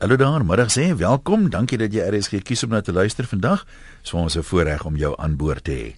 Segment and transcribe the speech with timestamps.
[0.00, 1.50] Hallo daar, middag sê, welkom.
[1.52, 3.66] Dankie dat jy RSG kies om na te luister vandag.
[4.00, 5.94] Is vir ons 'n voorreg om jou aan boord te hê.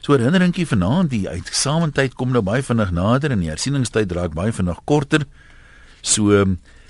[0.00, 4.52] So herinneringkie vanaand, die uitsamentyd kom nou baie vinnig nader en die hersieningstyd raak baie
[4.52, 5.24] vinnig korter.
[6.02, 6.44] So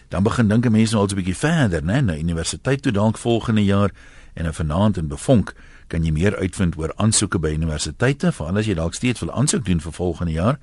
[0.09, 3.65] dan begin dink mense nou al 'n bietjie verder, né, na universiteit toe dalk volgende
[3.65, 3.91] jaar
[4.35, 5.55] en in vanaand in Bevonk
[5.87, 9.65] kan jy meer uitvind oor aansoeke by universiteite, veral as jy dalk steeds wil aansoek
[9.65, 10.59] doen vir volgende jaar.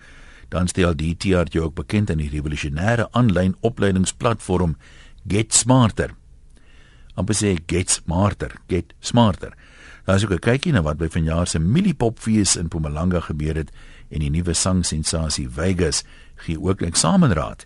[0.50, 4.76] Dan stel die TR jou ook bekend aan die revolusionêre aanlyn opleidingsplatform
[5.28, 6.14] Get Smarter.
[7.16, 9.54] Amper sê Get Smarter, Get Smarter.
[10.06, 13.72] Daar is ook 'n kykie na wat by vanjaar se Millipopfees in Mpumalanga gebeur het
[14.10, 16.04] en die nuwe sangsensasie Vegas
[16.36, 17.66] gee ook 'n eksamenraad.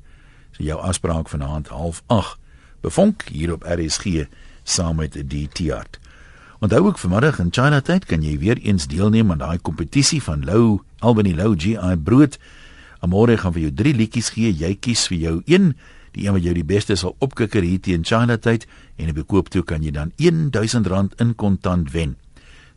[0.52, 2.38] So jou afspraak vanaand 08:30
[2.82, 4.28] bevonk hier op RSG
[4.64, 5.88] saam met die TR.
[6.60, 10.46] Onthou ook vanmiddag in China tyd kan jy weer eens deelneem aan daai kompetisie van
[10.46, 12.40] Lou Albany Lou GI brood.
[13.00, 14.52] Amore gaan vir jou 3 liedjies gee.
[14.54, 15.78] Jy kies vir jou een,
[16.12, 19.50] die een wat jou die beste sal opkikker hier teen China tyd en op koop
[19.50, 22.16] toe kan jy dan R1000 in kontant wen.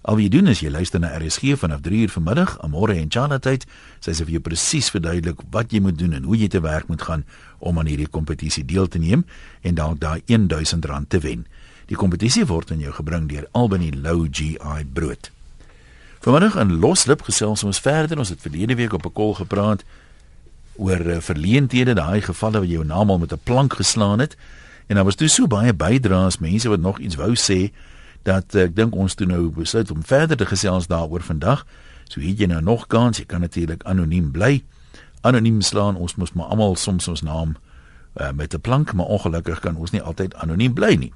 [0.02, 3.10] Al wat jy doen is jy luister na RSG vanaf 3 uur vanmiddag, Amore en
[3.10, 3.68] China tyd.
[4.02, 6.88] Sy sê vir jou presies verduidelik wat jy moet doen en hoe jy te werk
[6.90, 7.22] moet gaan
[7.60, 9.22] om aan hierdie kompetisie deel te neem
[9.62, 11.46] en dalk daai R1000 te wen.
[11.86, 15.30] Die kompetisie word aan jou gebring deur Albany Low GI brood.
[16.22, 18.18] Vanmiddag in Loslip gesels ons verder.
[18.18, 19.84] Ons het verlede week op 'n kol gepraat
[20.76, 24.36] oor uh, verleenthede, daai gevalle jy jou naam al met 'n plank geslaan het.
[24.86, 27.72] En daar was toe so baie bydraes, mense wat nog iets wou sê
[28.22, 31.66] dat uh, ek dink ons toe nou besluit om verder te gesels daaroor vandag.
[32.08, 34.62] So het jy nou nog kans, jy kan natuurlik anoniem bly.
[35.20, 37.56] Anoniem slaan, ons moet maar almal soms ons naam
[38.20, 41.12] uh, met 'n plank, maar ongelukkig kan ons nie altyd anoniem bly nie.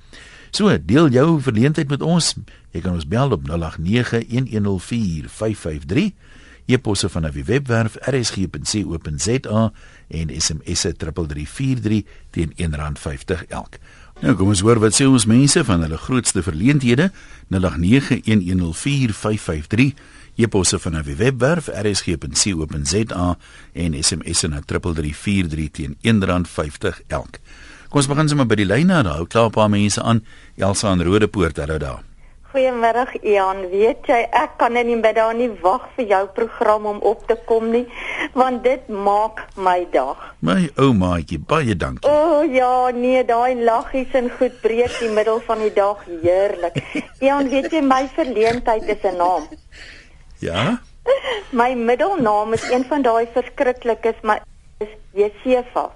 [0.51, 2.34] So, deel jou verleentheid met ons.
[2.71, 6.12] Jy kan ons bel op 0891104553.
[6.67, 9.72] E-posse van die webwerf rsg.co.za
[10.09, 13.78] en SMS 3343 teen R1.50 elk.
[14.20, 17.12] Nou kom ons hoor wat sê ons mense van hulle grootste verleenthede
[17.53, 17.61] 0891104553
[20.37, 23.37] e-posse van die webwerf rsg.co.za
[23.72, 27.38] en SMS na 3343 teen R1.50 elk.
[27.88, 29.21] Kom ons begin sommer by die lyne daar.
[29.21, 30.25] Hou klaar 'n paar mense aan.
[30.56, 32.06] Elsa aan Rodepoort, hallo daar.
[32.56, 33.59] Goeiemôre Ian.
[33.69, 37.37] Weet jy, ek kan nie by daar nie wag vir jou program om op te
[37.44, 37.83] kom nie,
[38.33, 40.22] want dit maak my dag.
[40.41, 42.09] My oumaatjie, baie dankie.
[42.09, 46.81] O oh, ja, nee, daai laggies en goed breek die middel van die dag heerlik.
[47.21, 49.45] Ian, weet jy my verleentheid is 'n naam.
[50.41, 50.81] Ja?
[51.53, 54.41] My middelnaam is een van daai verskriklikes, maar
[54.81, 55.91] is Jesefa.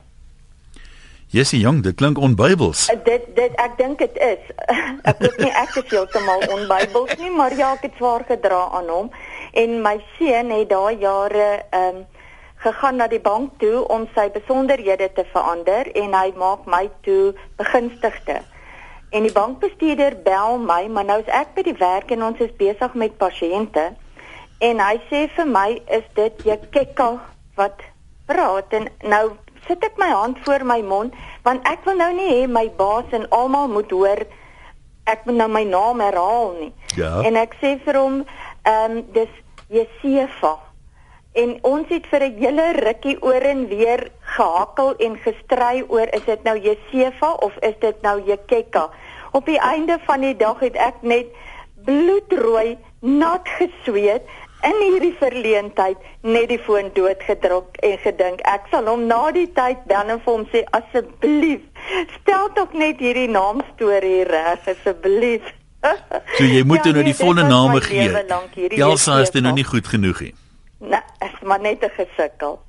[1.31, 2.89] Jessie Jong, dit klink onbybels.
[2.91, 4.47] Uh, dit dit ek dink dit is.
[5.11, 8.89] ek weet nie ek is heeltemal onbybels nie, maar ja, ek het swaar gedra aan
[8.91, 9.11] hom.
[9.55, 12.09] En my seun het daai jare ehm um,
[12.61, 17.31] gegaan na die bank toe om sy besonderhede te verander en hy maak my toe
[17.57, 18.41] begunstigde.
[19.15, 22.53] En die bankbestuurder bel my, maar nou is ek by die werk en ons is
[22.59, 23.87] besig met pasiënte.
[24.67, 27.09] En hy sê vir my, "Is dit jy kekka
[27.55, 27.87] wat
[28.27, 29.31] praat?" En nou
[29.71, 31.15] sit ek my hand voor my mond
[31.47, 34.25] want ek wil nou nie hê my baas en almal moet hoor
[35.11, 36.73] ek moet nou my naam herhaal nie.
[36.99, 37.21] Ja.
[37.27, 38.19] En ek sê vir hom
[38.69, 39.31] ehm um, dis
[39.71, 40.57] Jesefa.
[41.39, 46.25] En ons het vir 'n hele rukkie oor en weer gehakel en gestry oor is
[46.27, 48.91] dit nou Jesefa of is dit nou Jekeka?
[49.33, 51.27] Op die einde van die dag het ek net
[51.85, 54.27] bloedrooi nat gesweet
[54.69, 59.87] in hierdie verleentheid net die foon doodgedruk en gedink ek sal hom na die tyd
[59.93, 61.65] dan en vir hom sê asseblief
[62.19, 67.17] stel tog net hierdie naam storie reg asseblief So jy moet ja, nou die nee,
[67.17, 68.11] volle name gee.
[68.77, 70.35] Elsa is dit nou nie goed genoeg nie.
[70.81, 72.63] Nee, is maar net 'n gesukkel.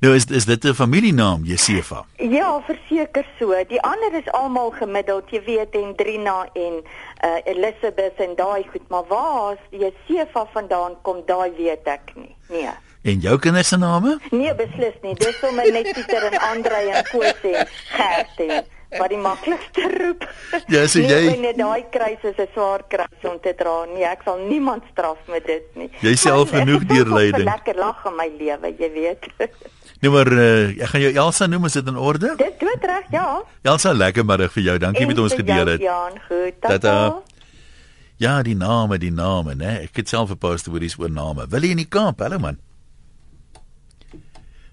[0.00, 2.04] Nou is is dit 'n familienaam, Jesefa?
[2.16, 3.64] Ja, verseker so.
[3.68, 6.82] Die ander is almal gemiddeld, jy weet, en Drina en
[7.24, 12.36] uh Elizabeth en daai goed, maar waar Jesefa vandaan kom, daai weet ek nie.
[12.48, 12.70] Nee.
[13.02, 14.18] En jou kinders se name?
[14.30, 15.14] Nee, beslis nie.
[15.14, 18.64] Dis sommer net Pieter en Andre en Koos en Gert en
[18.96, 20.24] wat die maklikste roep.
[20.72, 23.84] Ja, nee, jy net daai kruis is 'n swaar kruis om te dra.
[23.94, 25.90] Nee, ek sal niemand straf met dit nie.
[26.00, 27.48] Jy self genoeg deurlyding.
[27.48, 29.28] Ek lekker lag in my lewe, jy weet.
[29.98, 32.28] Nou maar uh, ek gaan jou Elsa noem, is dit in orde?
[32.38, 33.42] Dit dood reg, ja.
[33.66, 34.76] Elsa, lekker middag vir jou.
[34.78, 35.80] Dankie en met ons gedeel het.
[35.82, 36.60] Ja, goed.
[36.62, 36.94] Tata.
[38.22, 39.82] Ja, die name, die name, né?
[39.88, 41.46] Ek het self 'n oor hierdie oor name.
[41.50, 42.20] Wil jy in die Kaap?
[42.20, 42.58] Hallo man.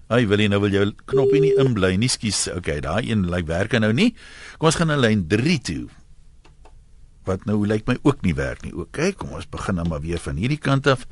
[0.06, 2.44] Ai, wil jy nou wil jou knoppie nie inbly nie, skus.
[2.52, 4.12] Okay, daai een lyk werk nou nie.
[4.58, 5.86] Kom ons gaan na lyn 3 toe.
[7.26, 8.70] Wat nou lyk my ook nie werk nie.
[8.70, 11.02] Okay, kom ons begin dan maar weer van hierdie kant af.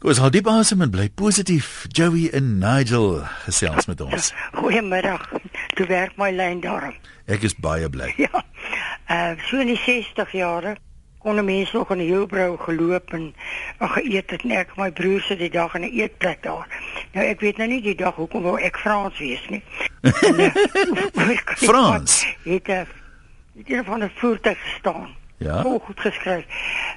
[0.00, 1.84] Kom ons hou diep asem en bly positief.
[1.92, 4.32] Joey en Nigel gesels met ons.
[4.56, 5.28] Goeiemiddag.
[5.78, 6.94] toe werk my lyn daarom.
[7.30, 8.10] Ek is baie bly.
[8.18, 8.42] Ja.
[9.08, 10.76] Uh so in die 60 jare
[11.18, 13.34] kon mense nog in die Heilbrou geloop en,
[13.78, 16.68] en geëet het net my broer se die dag in 'n eetplek daar.
[17.12, 19.62] Nou ek weet nou nie die dag hoekom wou ek Frans wees nie.
[20.02, 20.40] En,
[21.30, 22.26] uh, Frans.
[22.44, 22.86] Het 'n
[23.58, 25.16] het een van 'n voertuig gestaan.
[25.36, 25.62] Ja.
[25.62, 26.44] So goed geskryf.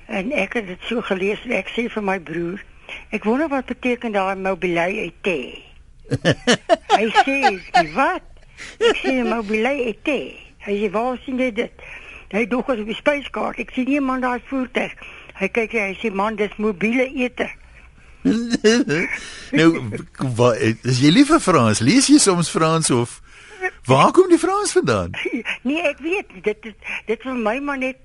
[0.05, 2.63] En ek het dit so gelees en ek sê vir my broer,
[3.09, 5.27] ek wonder wat beteken daai mobilie et.
[6.97, 7.37] Hy sê,
[7.93, 8.25] "Wat?"
[8.79, 10.07] Ek sê mobilie et.
[10.65, 11.80] Hy sê, "Waar sien jy dit?"
[12.31, 13.59] Hy dog as op die spyskaart.
[13.59, 14.93] Ek sien iemand daar voertuig.
[15.39, 17.49] Hy kyk hy sê, "Man, dis mobiele ete."
[19.57, 19.81] nou,
[20.35, 21.81] wat is jy lief vir Frans?
[21.81, 23.17] Lees jy soms Frans of
[23.89, 25.17] waar kom die Frans vandaan?
[25.67, 26.41] Nee, ek weet nie.
[26.41, 26.75] dit dit
[27.05, 27.97] dit vir my maar net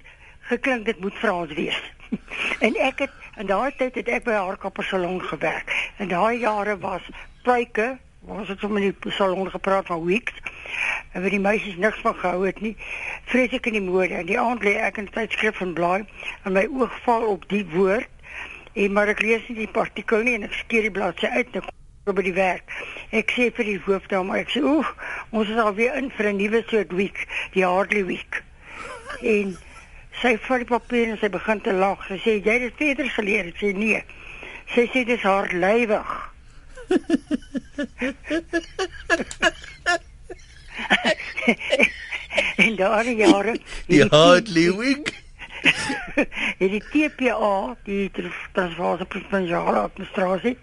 [0.49, 1.77] geklink dit moet Frans wees.
[2.65, 5.73] en ek het in daai tyd het ek by haar kappersalon gewerk.
[6.01, 7.05] In daai jare was
[7.45, 10.33] pruike, ons het sommer in die salon gepraat van weeks.
[11.13, 12.75] En vir die meisies niks van gehou het nie.
[13.31, 14.15] Vreeslik in die mode.
[14.15, 16.05] En die aand lê ek in tydskrif en blaai
[16.45, 18.11] en my oog val op die woord.
[18.77, 21.63] En maar ek lees nie die artikel nie en ek skeer die bladsy uit en
[21.65, 22.75] ek by die werk.
[23.11, 24.93] Ek sê vir die hoofdame, ek sê oef,
[25.33, 28.43] ons is alweer in vir 'n nuwe soort week, die Hardly week.
[29.37, 29.57] En
[30.21, 31.99] sy vat die papier en sy begin te lag.
[32.09, 33.45] Sy sê jy het dit verder geleer.
[33.53, 34.05] Ek sê nee.
[34.75, 36.11] Sy sê dis hardlywig.
[42.57, 45.25] en daar in jare Die Hardly Week.
[46.59, 48.11] het die TPA, die
[48.53, 50.57] Transvaalse Provinsiale Administrasie,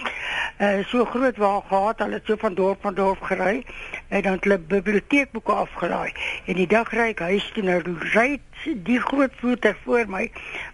[0.58, 3.64] uh, so groot waar gehad, hulle het so van dorp van dorp gery
[4.08, 6.12] en dan het hulle biblioteekboeke afgelaai.
[6.46, 7.80] En die dag ry ek huis toe nou
[8.14, 8.40] ry
[8.88, 10.30] die groot voertuig voor my,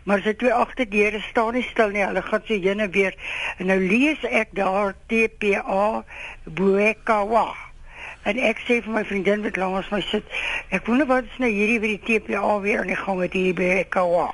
[0.05, 2.05] maar sy twee agterdeure staan nie stil nie.
[2.05, 3.17] Hulle gaan so heen en weer.
[3.57, 6.03] En nou lees ek daar TPA
[6.45, 7.68] Buekawa.
[8.27, 10.25] En ek sê vir my vriendin wat langs my sit,
[10.75, 13.55] ek wonder wat is nou hierdie by die TPA weer aan die gang met hierdie
[13.55, 14.27] Buekawa.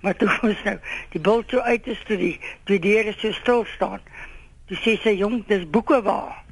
[0.00, 0.76] Maar toe ons nou
[1.12, 4.00] die bil toe uit is toe die twee deure so stil staan.
[4.66, 6.40] Toe sê sy jong, dis boeke waar.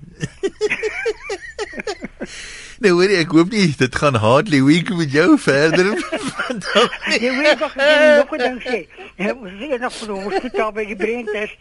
[2.82, 6.96] Nee, hoor jy, ek hoop nie dit gaan hardly week met jou verder vandag.
[7.14, 8.80] Jy weet wat ek nog 'n ding sê.
[9.16, 11.56] Ek moet sê nog vir ons sit daar by die breintest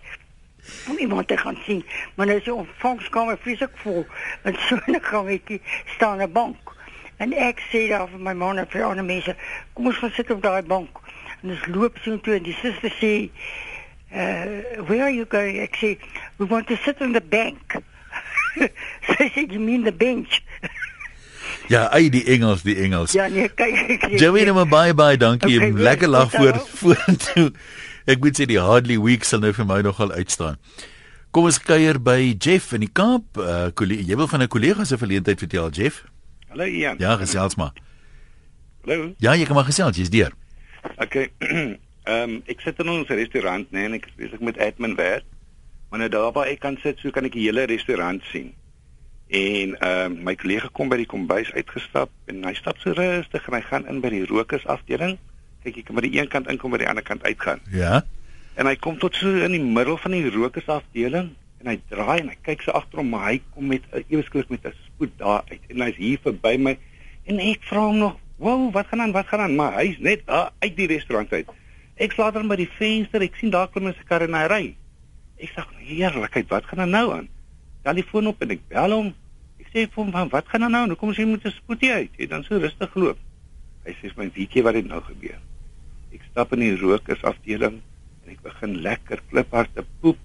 [0.89, 1.85] om iemand te gaan sien.
[2.15, 4.05] Maar nou is die ontvangskamer vreeslik vol.
[4.41, 5.59] En so net gaan ek
[5.95, 6.71] staan 'n bank.
[7.17, 9.35] En ek sê daar vir my man en vir ander mense,
[9.73, 10.97] kom ons gaan sit op daai bank.
[11.41, 13.29] En ons loop so toe en die suster sê,
[14.11, 14.43] uh,
[14.87, 15.97] "Where are you going?" Ek sê,
[16.37, 17.75] "We want to sit on the bank."
[19.07, 20.41] Sy sê, "You mean the bench?"
[21.67, 23.11] Ja, ai die Engels, die Engels.
[23.11, 24.19] Ja, nee, kyk.
[24.19, 25.57] Joey, nou maar bye bye, dankie.
[25.57, 26.67] Okay, lekker lag voor nou.
[26.67, 27.51] vorentoe.
[28.03, 30.57] Ek moet sê die Hardly Week sal nou vir my nogal uitstaan.
[31.31, 33.39] Kom ons kuier by Jeff in die Kaap.
[33.39, 36.03] Uh jy wil van 'n kollega se verleentheid vertel, Jeff?
[36.49, 36.97] Hallo Ian.
[36.99, 37.71] Ja, gesels maar.
[38.83, 39.13] Hallo.
[39.17, 40.33] Ja, jy kan maar gesels, jy's deur.
[40.97, 41.31] Okay.
[42.03, 45.23] Ehm um, ek sit in ons restaurant, nee, en ek is besig met admin werk.
[45.89, 48.51] Maar nou daar waar ek kan sit, so kan ek die hele restaurant sien.
[49.31, 53.47] En ehm um, my kollega kom by die kombuis uitgestap en hy stap so rustig
[53.47, 55.15] en hy gaan in by die rokersafdeling.
[55.63, 57.59] Kyk, jy kan by die een kant inkom by die ander kant uitgaan.
[57.71, 58.03] Ja.
[58.55, 61.31] En hy kom tot so in die middel van die rokersafdeling
[61.63, 64.49] en hy draai en hy kyk so agter hom, maar hy kom met 'n ewesklik
[64.49, 66.77] met 'n spoed daar uit en hy's hier verby my
[67.25, 69.11] en ek vra hom nog, "Wow, wat gaan aan?
[69.11, 71.47] Wat gaan aan?" Maar hy's net daar uit die restaurant uit.
[71.95, 74.75] Ek slaap dan by die venster, ek sien daar klim 'n kar en hy ry.
[75.39, 77.29] Ek sê, "Heerlikheid, wat gaan er nou aan?"
[77.83, 79.13] Tel die foon op en ek bel hom.
[79.59, 80.85] Ek sê vir hom, "Man, wat gaan er nou?
[80.87, 83.17] Nou kom sy moet 'n spoedjie uit." Hy dan so rustig geloop.
[83.85, 85.39] Hy sê vir my, "Weet jy wat het nou gebeur?"
[86.13, 87.79] Ek stap in die rokersafdeling
[88.23, 90.19] en ek begin lekker kliphard te poep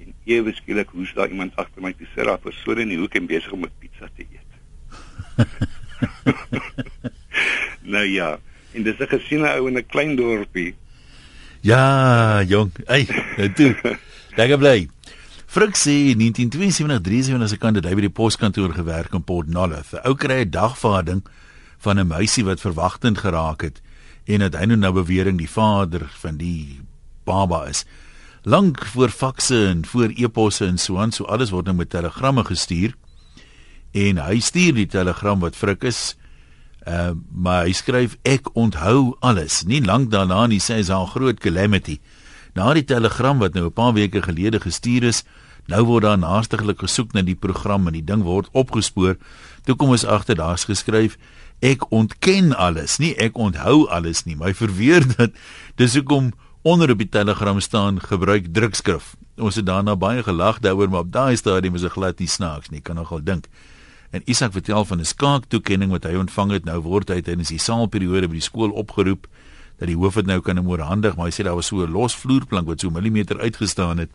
[0.00, 3.14] en ewe skielik hoes daar iemand agter my toe sit daar persoon in die hoek
[3.20, 4.50] en besig om 'n pizza te eet.
[7.94, 8.38] nou ja,
[8.72, 10.74] en dis 'n gesiene ou in 'n klein dorpie.
[11.60, 12.72] Ja, jong.
[12.86, 13.98] Ai, nou toe.
[14.38, 14.88] Lekker bly.
[15.46, 19.94] Frik sê in 1972-73 se kant het hy by die poskantoor gewerk in Port Nolloth.
[19.94, 21.22] 'n Ou kry 'n dagvaarding
[21.78, 23.83] van 'n meisie wat verwagtend geraak het
[24.24, 26.80] en dat hy nou nou bewering die vader van die
[27.24, 27.84] baba is.
[28.44, 32.44] Lank voor fakse en voor e-posse en so aan, so alles word nou met telegramme
[32.44, 32.92] gestuur.
[33.92, 36.16] En hy stuur die telegram wat Frik is.
[36.84, 39.62] Uh, maar hy skryf ek onthou alles.
[39.64, 42.00] Nie lank daarna nie sê hy se 'n groot calamity.
[42.54, 45.24] Na die telegram wat nou 'n paar weke gelede gestuur is,
[45.66, 49.16] nou word daar naastiglik gesoek na die program en die ding word opgespoor.
[49.64, 51.16] Toe kom ons agter daar's geskryf
[51.60, 54.36] ek ontken alles, nie ek onthou alles nie.
[54.36, 55.30] My verweer dat
[55.76, 56.32] dis hoekom
[56.62, 59.14] onder op die telegram staan gebruik drukskrif.
[59.36, 62.70] Ons het daarna baie gelag daaroor, maar op daai stadium is dit glad nie snaaks
[62.70, 63.48] nie, kan nogal dink.
[64.14, 66.64] En Isak vertel van 'n skaaktoekenning wat hy ontvang het.
[66.64, 69.26] Nou word hy tydens die saalperiode by die skool opgeroep
[69.78, 72.14] dat die hoof dit nou kan oorhandig, maar hy sê daar was so 'n los
[72.14, 74.10] vloerplank wat so 'n millimeter uitgestaan het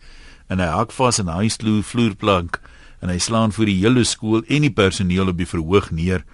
[0.49, 2.59] en hy hak vas in hy sloe vloerplank
[3.01, 6.25] en hy slaan vir die hele skool en die personeel op die verhoog neer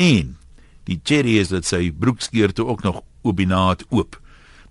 [0.00, 0.36] en
[0.84, 4.20] die cherry is dat sy broekskeerte ook nog obinaat oop.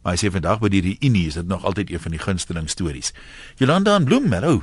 [0.03, 2.69] Maar hy sê vandag by die reunie is dit nog altyd een van die gunsteling
[2.69, 3.13] stories.
[3.55, 4.61] Jolanda en Bloem, hallo.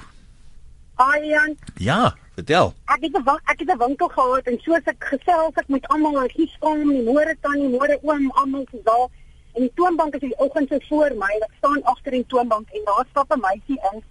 [1.00, 1.56] Hi Jan.
[1.80, 2.74] Ja, vertel.
[2.92, 6.22] Ek het 'n ek het 'n winkel gehad en soos ek gesels ek met almal
[6.22, 9.08] en hier kom die môre tannie, môre oom, almal is daar.
[9.54, 11.32] En die toonbank is die oggend so voor my.
[11.40, 14.02] Ek staan agter die toonbank en daar stap 'n meisie in.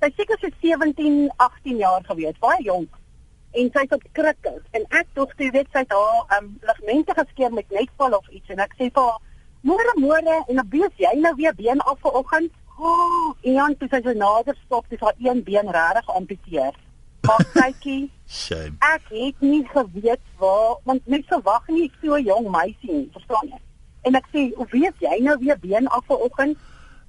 [0.00, 2.97] Sy seker so 17, 18 jaar gewees, baie jonk.
[3.58, 7.54] En sy's op krikke en ek dink jy weet sy het haar um, ligamente geskeur
[7.56, 9.18] met netval of iets en ek sê vir haar
[9.66, 12.52] môre môre en dan wees jy nou weer been af vanoggend.
[12.78, 16.76] Oh, en toe sy so nader stop, dis haar een been regtig amputeer.
[17.26, 18.76] Maar kykie, Shame.
[18.94, 23.50] ek het nie geweet waar want mens verwag nie so 'n jong meisie nie, verstaan
[23.50, 23.60] jy?
[24.06, 26.56] En ek sê, "Hoe weet jy nou weer been af vanoggend?"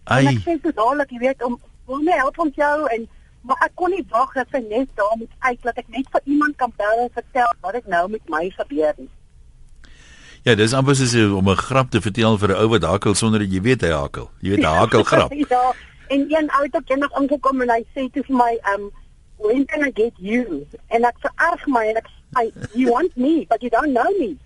[0.09, 3.07] En ek sê so dadelik, jy weet, om my help ons jou en
[3.41, 6.21] maar ek kon nie wag dat sy net daar moet uit dat ek net vir
[6.25, 9.09] iemand kan bel en vertel wat ek nou met my gebeur het.
[10.43, 13.39] ja, dis amper soos om 'n grap te vertel vir 'n ou wat hakel sonder
[13.39, 14.29] dat jy weet hy hakel.
[14.41, 15.33] Jy weet 'n hakel grap.
[15.55, 15.73] ja,
[16.07, 18.91] en een ou het eendag ingekom en hy sê toe vir my, um
[19.37, 20.67] when can I get you?
[20.87, 24.37] En ek vererg my en ek sê, you want me, but you don't know me.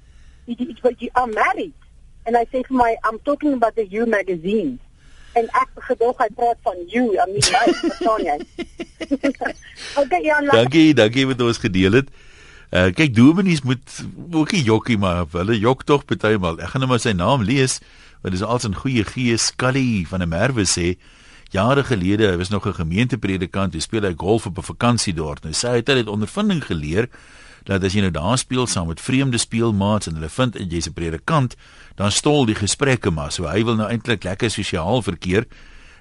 [0.45, 1.73] You, you, but you are married.
[2.25, 4.79] En hy sê vir my, I'm talking about the You magazine.
[5.33, 8.37] En ek gedog hy praat van you, I mean my, verstaan jy?
[10.01, 12.13] okay, ja, Dankie, dankie wat ons gedeel het.
[12.73, 13.99] Uh kyk dominees moet
[14.33, 16.57] ook nie jokkie maar hulle jok tog partymal.
[16.57, 17.79] Ek gaan nou maar sy naam lees
[18.23, 20.97] want dit is als 'n goeie gees Scully van 'n Merwe sê
[21.53, 25.43] jare gelede hy was nog 'n gemeentepredikant, hy speel hy golf op 'n vakansiedorp.
[25.43, 27.09] Nou sê hy het uit ondervinding geleer
[27.63, 30.93] dat as jy nou daar speel saam met vreemde speelmaats en hulle vind jy's 'n
[30.93, 31.55] predikant,
[31.95, 33.31] dan stol die gesprekke maar.
[33.31, 35.45] So hy wil nou eintlik lekker sosiaal verkeer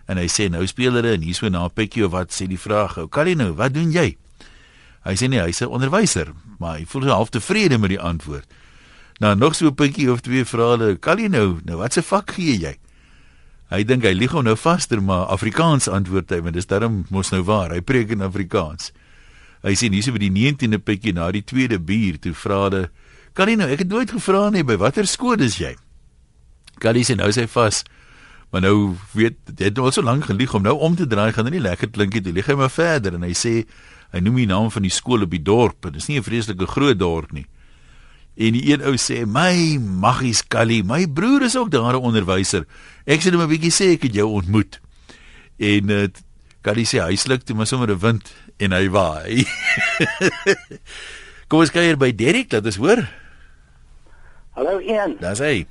[0.06, 2.98] en hy sê nou speel hulle en hier so na of wat sê die vraag,
[2.98, 4.16] "Ou Callie nou, wat doen jy?"
[5.04, 8.46] Hy sê nee, hy's 'n onderwyser, maar hy voel half tevrede met die antwoord.
[9.20, 12.30] Nou nog so 'n pikkie of twee vra hulle, "Callie nou, nou wat se vak
[12.30, 12.76] gee jy?"
[13.72, 17.30] Hy dink hy lieg hom nou vaster, maar Afrikaans antwoord hy, want dis darm mos
[17.30, 17.70] nou waar.
[17.70, 18.92] Hy preek in Afrikaans.
[19.62, 22.90] Hy sê hierso by die 19de pikkie na die tweede bier, toe vra hulle,
[23.34, 25.76] "Callie nou, ek het nooit gevra nie by watter skool is jy?"
[26.80, 27.84] Callie sê nou is hy vas.
[28.52, 31.44] Maar nou weet jy het al so lank gelieg om nou om te draai gaan
[31.48, 32.20] dit nie lekker klink nie.
[32.20, 33.64] Toe lieg hy maar verder en hy sê
[34.12, 35.88] hy noem die naam van die skool op die dorp.
[35.88, 37.46] Dit is nie 'n vreeslike groot dorp nie.
[38.36, 42.66] En die een ou sê: "My maggies Callie, my broer is ook daar 'n onderwyser.
[43.06, 44.80] Ek sê net 'n bietjie sê ek het jou ontmoet."
[45.58, 46.08] En uh,
[46.62, 49.42] Sê hy sluk toe maar sommer 'n wind en hy waai.
[51.48, 53.02] Kom ons kuier by Derek, laat ons hoor.
[54.54, 55.66] Hallo Ian, Daar's hy.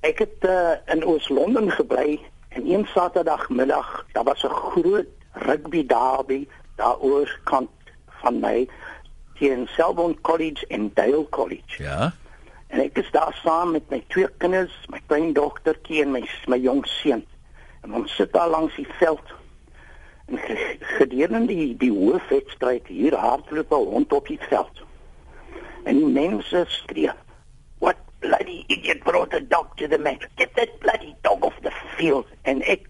[0.00, 6.46] ek het uh, in Oos-London gebly en een Saterdagmiddag, daar was 'n groot rugby derby
[6.76, 7.70] daar oorkant
[8.22, 8.68] van my
[9.38, 11.82] teen Selborne College en Dale College.
[11.82, 12.12] Ja.
[12.68, 16.86] En ek is daar saam met my twee kinders, my kleindogtertjie en my my jong
[16.86, 17.24] seun.
[17.82, 19.34] En ons sit daar langs die veld.
[20.26, 24.80] En ge- gedurende die die hoofwedstryd hier hardloop 'n hond op die veld.
[25.84, 27.10] En die mense skree,
[27.78, 30.26] "What bloody idiot brought a dog to the match?
[30.34, 32.80] Get that bloody dog off the field." En ek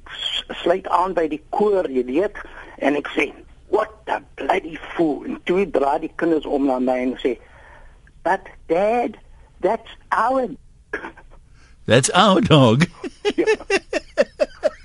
[0.49, 2.37] sluit aan by die koor, jy weet,
[2.79, 3.33] en ek sê,
[3.69, 7.39] "What a bloody fool." En toe draai die kinders om na my en sê,
[8.23, 9.11] "But dad,
[9.61, 10.49] that's our
[11.85, 12.83] That's our dog.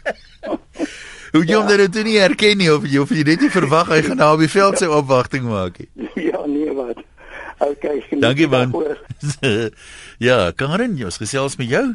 [1.32, 3.88] Hoe jy hom dan toe nie herken nie of jy of jy net nie verwag
[3.94, 5.90] hy gaan daar op die veld sy opwagting maak nie.
[6.30, 7.00] ja, nee wat.
[7.62, 8.74] Okay, geniet Dankie man.
[10.28, 11.86] ja, Karen, jy ons gesels met jou.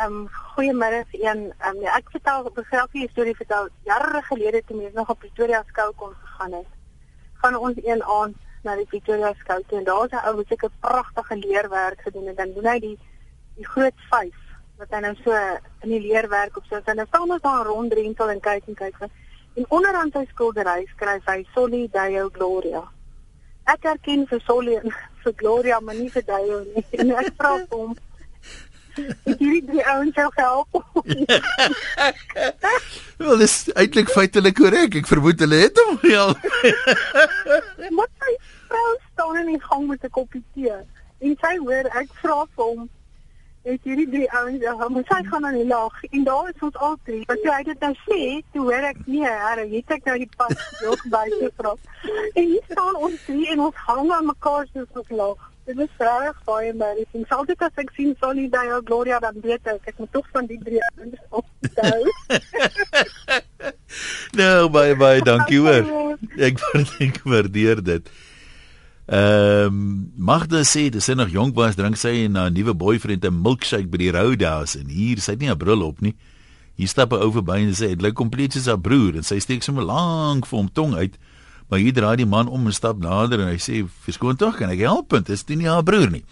[0.00, 0.22] Ehm um,
[0.54, 4.94] goeiemôre een ehm um, ja, ek vertel 'n biografie storie vertel jare gelede toe mens
[4.94, 6.70] nog op Pretoria skou kon gegaan het.
[7.42, 10.70] Gaan ons een aand na die Pretoria skou toe en daar's 'n ou wat seker
[10.80, 12.36] pragtige leerwerk gedoen het.
[12.36, 12.98] Dan doen hy die
[13.56, 14.41] die groot 5
[14.82, 15.34] wat hy nou so
[15.84, 18.96] in die leerwerk sit en dan staan ons daar rondrentel en kyk en kyk.
[19.54, 22.82] En onderaan sy skildery skryf hy Soli Deo Gloria.
[23.70, 26.82] Ek herken vir Soli en vir Gloria, maar nie vir Deo nie.
[26.98, 27.94] En ek vra hom
[28.92, 30.74] Ek hierdie drie ouens sou help.
[33.22, 34.98] Wel, dis eintlik feitelik korrek.
[35.00, 36.42] Ek vermoed hulle het hom gehelp.
[37.96, 38.34] Maar sy
[38.66, 40.76] vrou staan in die gang met 'n koppie tee.
[41.24, 42.84] En sy hoor ek vra vir hom
[43.62, 46.76] het hierdie drie ouens ja, maar sy gaan aan die laag en daar is ons
[46.86, 47.22] al drie.
[47.28, 48.20] Want toe hy dit nou sê,
[48.54, 51.74] toe hoor ek nee, herre, het ek nou die pas nog by gevra.
[52.34, 55.48] En hier staan ons drie en ons hang aan mekaar soos ons lag.
[55.64, 59.36] Dit is reg baie maar ek sien altyd as ek sien Sonny Dale Gloria dan
[59.44, 62.02] weet ek ek moet tog van die drie ouens onthou.
[64.42, 65.86] nou baie baie dankie hoor.
[66.48, 68.10] Ek waardeer dit.
[69.12, 73.26] Ehm um, Magda sê dis sy nog jonk was drink sy en haar nuwe boyfriend
[73.28, 76.14] 'n milkshake by die Roadhouse en hier sy het nie 'n bril op nie.
[76.80, 79.38] Hier stap 'n ou verby en sê dit lyk kompleet soos haar broer en sy
[79.38, 81.18] steek sommer lank vir hom tong uit.
[81.68, 84.70] Maar hier draai die man om en stap nader en hy sê: "Verskoon tog, kan
[84.70, 85.10] ek help?
[85.10, 86.24] Dit is nie haar broer nie."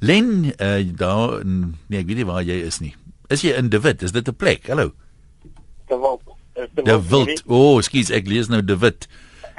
[0.00, 2.94] Len, uh, daar nee, ek weet nie waar jy is nie.
[3.28, 4.02] Is jy in De Wit?
[4.02, 4.66] Is dit 'n plek?
[4.66, 4.92] Hallo.
[5.86, 6.84] De Wit.
[6.84, 7.42] De Wit.
[7.46, 9.08] O, oh, skus, ek lees nou De Wit.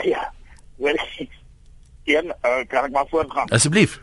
[0.04, 0.34] Ja.
[0.78, 0.98] Wel,
[2.08, 3.52] een, uh, kan ek maar voortgaan?
[3.56, 4.00] Asseblief.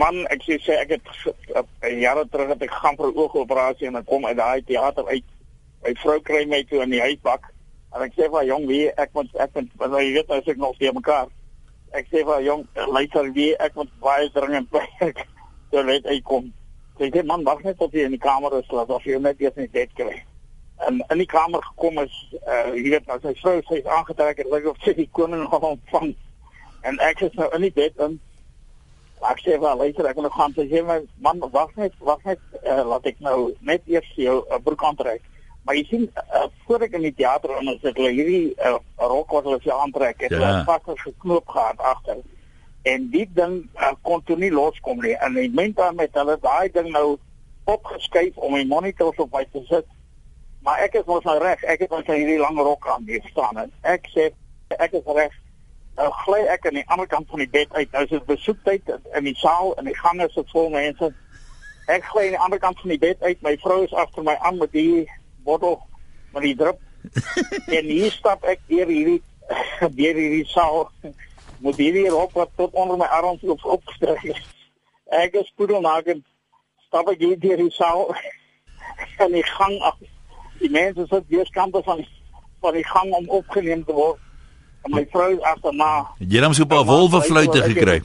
[0.00, 3.16] Man, ek sê sê ek het 'n uh, jaar terug het ek gaan vir 'n
[3.16, 5.24] oogoperasie en ek kom uit daai teater uit.
[5.82, 7.48] My vrou kry my toe in die huisbak
[7.90, 10.58] En ek sê vir jong wie ek moet ek moet wat jy weet as ek
[10.62, 11.30] nog steeds mekaar.
[11.98, 12.62] Ek sê vir jong
[12.94, 15.24] luister wie ek moet baie dringend by ek
[15.72, 16.52] toe net hy kom.
[17.00, 19.42] Sy sê man wag net tot jy in die kamer is laat of jy net
[19.42, 20.20] eers in bed kry.
[20.86, 24.44] En in die kamer gekom is uh jy weet as sy vrou sy is aangetrek
[24.44, 26.14] het lyk of sy die koning gaan ontvang.
[26.82, 28.18] En ek is nou in die bed en
[29.30, 30.80] ek sê vir luister ek moet gaan sê
[31.20, 35.22] man wag net wag net uh, laat ek nou net eers jou uh, broek aantrek.
[35.64, 39.34] Maar jy sien uh, voor ek in die teater en as ek hierdie uh, rok
[39.36, 40.52] wat hulle vir aantrek het, ja.
[40.64, 42.22] vas geknoop gehad agter.
[42.88, 45.12] En die ding uh, kon toe nie loskom nie.
[45.20, 47.18] En die mense met hulle daai ding nou
[47.68, 49.88] opgeskuif om my monitors op my te sit.
[50.64, 51.60] Maar ek is mos nou reg.
[51.68, 54.30] Ek het ons hierdie lang rok aan hier staan en ek sê
[54.80, 55.36] ek is reg.
[56.00, 57.90] Nou gly ek aan die ander kant van die bed uit.
[57.92, 61.10] Nou is dit besoektyd in die saal en die gange is vol mense.
[61.92, 63.42] Ek gly aan die ander kant van die bed uit.
[63.44, 65.04] My vrou is agter my aan met die
[65.44, 65.76] bottel
[66.32, 66.80] met die drup.
[67.76, 69.20] en hier stap ek deur hierdie
[69.98, 70.88] deur hierdie saal
[71.60, 74.40] met hierdie rok wat tot onder my arms op opgestrek is.
[75.20, 76.24] Ek is spoedelnaken
[76.86, 78.08] stap ek hier deur die saal
[79.26, 80.00] en die gang af.
[80.64, 82.06] Die mense sit weerskante van
[82.64, 84.20] van die gang om opgeneem te word.
[84.82, 85.92] En my vrou agterna.
[86.18, 88.02] Jy het hom so 'n paar wolwe fluite gekry.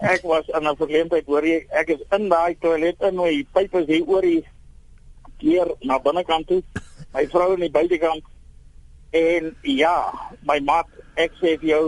[0.00, 3.78] Ek was in 'n verleentheid hoor jy ek is in daai toilet in my pype
[3.80, 4.44] is hier oor die
[5.38, 6.62] keer na binnekant toe,
[7.14, 8.24] my vrou in die buitekant.
[9.10, 11.84] En ja, my maat, ek sê vir jou,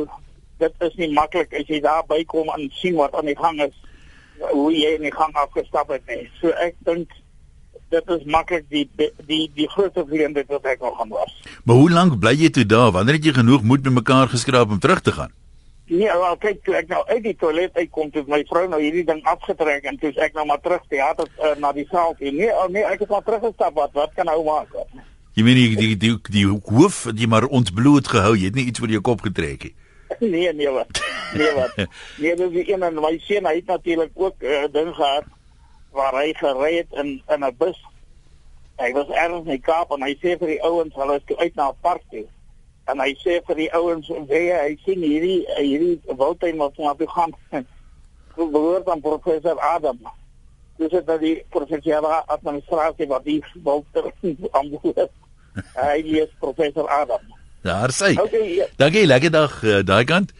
[0.62, 3.74] dit is nie maklik as jy daar bykom en sien wat aan die gang is,
[4.52, 6.28] hoe jy in die gang afgestap het nie.
[6.40, 7.10] So ek dink
[7.88, 8.84] dit is maklik die
[9.26, 11.32] die die grootste vriende wat ek nog gaan was.
[11.64, 12.92] Maar hoe lank bly jy toe daar?
[12.92, 15.32] Wanneer het jy genoeg moed met mekaar geskraap om terug te gaan?
[15.86, 19.04] Nee, wel kyk toe ek nou uit die toilet uitkom toe my vrou nou hierdie
[19.06, 22.32] ding afgetrek en toe ek nou maar terug teater uh, na die saal toe.
[22.34, 24.74] Nee, oh nee, ek het maar teruggestap wat wat kan nou maak?
[25.38, 28.34] Jy meen die die die, die hoof het jy maar ontbloot gehou.
[28.34, 29.74] Jy het nie iets vir jou kop getrek nie.
[30.32, 31.00] Nee, nee wat.
[31.34, 31.78] Nee wat.
[32.22, 34.94] Nee, dis die een en my seun hy het natuurlik ook 'n uh, eh, ding
[34.94, 35.30] gehad
[35.96, 37.78] waar hy gery het in in 'n bus.
[38.76, 41.54] Hy was ergens in die Kaap en hy sê vir die ouens hulle is uit
[41.54, 42.26] na 'n park toe.
[42.86, 47.08] En hy sê vir die ouens wie hy sien hierdie hierdie wildtuin wat op die
[47.08, 47.32] gaan.
[48.36, 49.98] Behoort aan professor Adam.
[50.76, 55.10] Dis dit dat die professor administrasie wat die wildtuin aanbehoort.
[55.86, 57.24] Hy is professor Adam.
[57.62, 58.66] Daar sê okay, ja.
[58.76, 60.32] dankie lekker dag uh, daai kant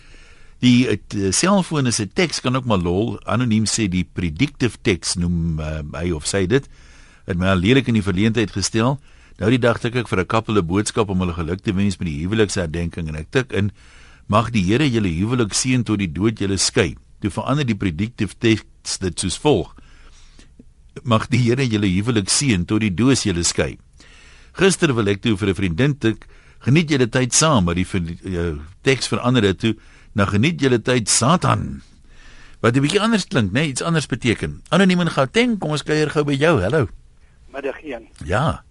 [0.67, 3.21] die uh, selfoon is 'n teks kan ook maar lol.
[3.25, 6.65] Anoniem sê die predictive text noem uh, hy of sê dit.
[7.27, 8.99] Het my al lelik in die verleentheid gestel.
[9.39, 11.99] Nou die dag tik ek vir 'n koppel 'n boodskap om hulle geluk te wens
[11.99, 13.71] met die huweliksherdenking en ek tik in
[14.27, 16.97] mag die Here julle huwelik seën tot die dood julle skei.
[17.21, 19.75] Toe verander die predictive text dit soos volg:
[21.05, 23.79] Mag die Here julle huwelik seën tot die dood julle skei.
[24.53, 26.27] Gister wil ek toe vir 'n vriendin tik
[26.61, 29.77] geniet julle tyd saam, maar die uh, teks verander dit toe
[30.17, 31.83] na geniet julle tyd Satan.
[32.61, 33.61] Wat 'n bietjie anders klink, né?
[33.61, 34.63] Nee, iets anders beteken.
[34.69, 36.61] Anoniem en Gauteng, kom ons kuier gou by jou.
[36.61, 36.89] Hallo.
[37.53, 38.09] Middag 1.
[38.25, 38.67] Ja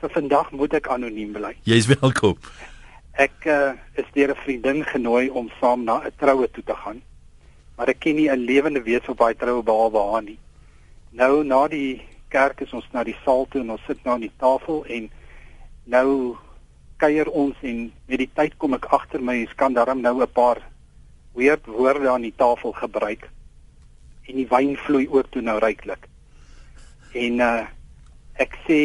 [0.00, 1.52] vir vandag moet ek anoniem bly.
[1.68, 2.38] Jy's welkom.
[3.20, 7.02] Ek uh, is deur 'n vriendin genooi om saam na 'n troue toe te gaan.
[7.76, 10.38] Maar ek ken nie 'n lewende wees op daai troue behalwe haar nie.
[11.12, 14.28] Nou na die kerk is ons na die saal toe en ons sit nou aan
[14.28, 15.10] die tafel en
[15.84, 16.36] nou
[16.96, 20.32] kuier ons en met die tyd kom ek agter my ek kan daarom nou 'n
[20.32, 20.62] paar
[21.34, 23.28] weird woorde aan die tafel gebruik.
[24.26, 26.08] En die wyn vloei ook toe nou ryklik.
[27.12, 27.60] En uh
[28.40, 28.76] ek sê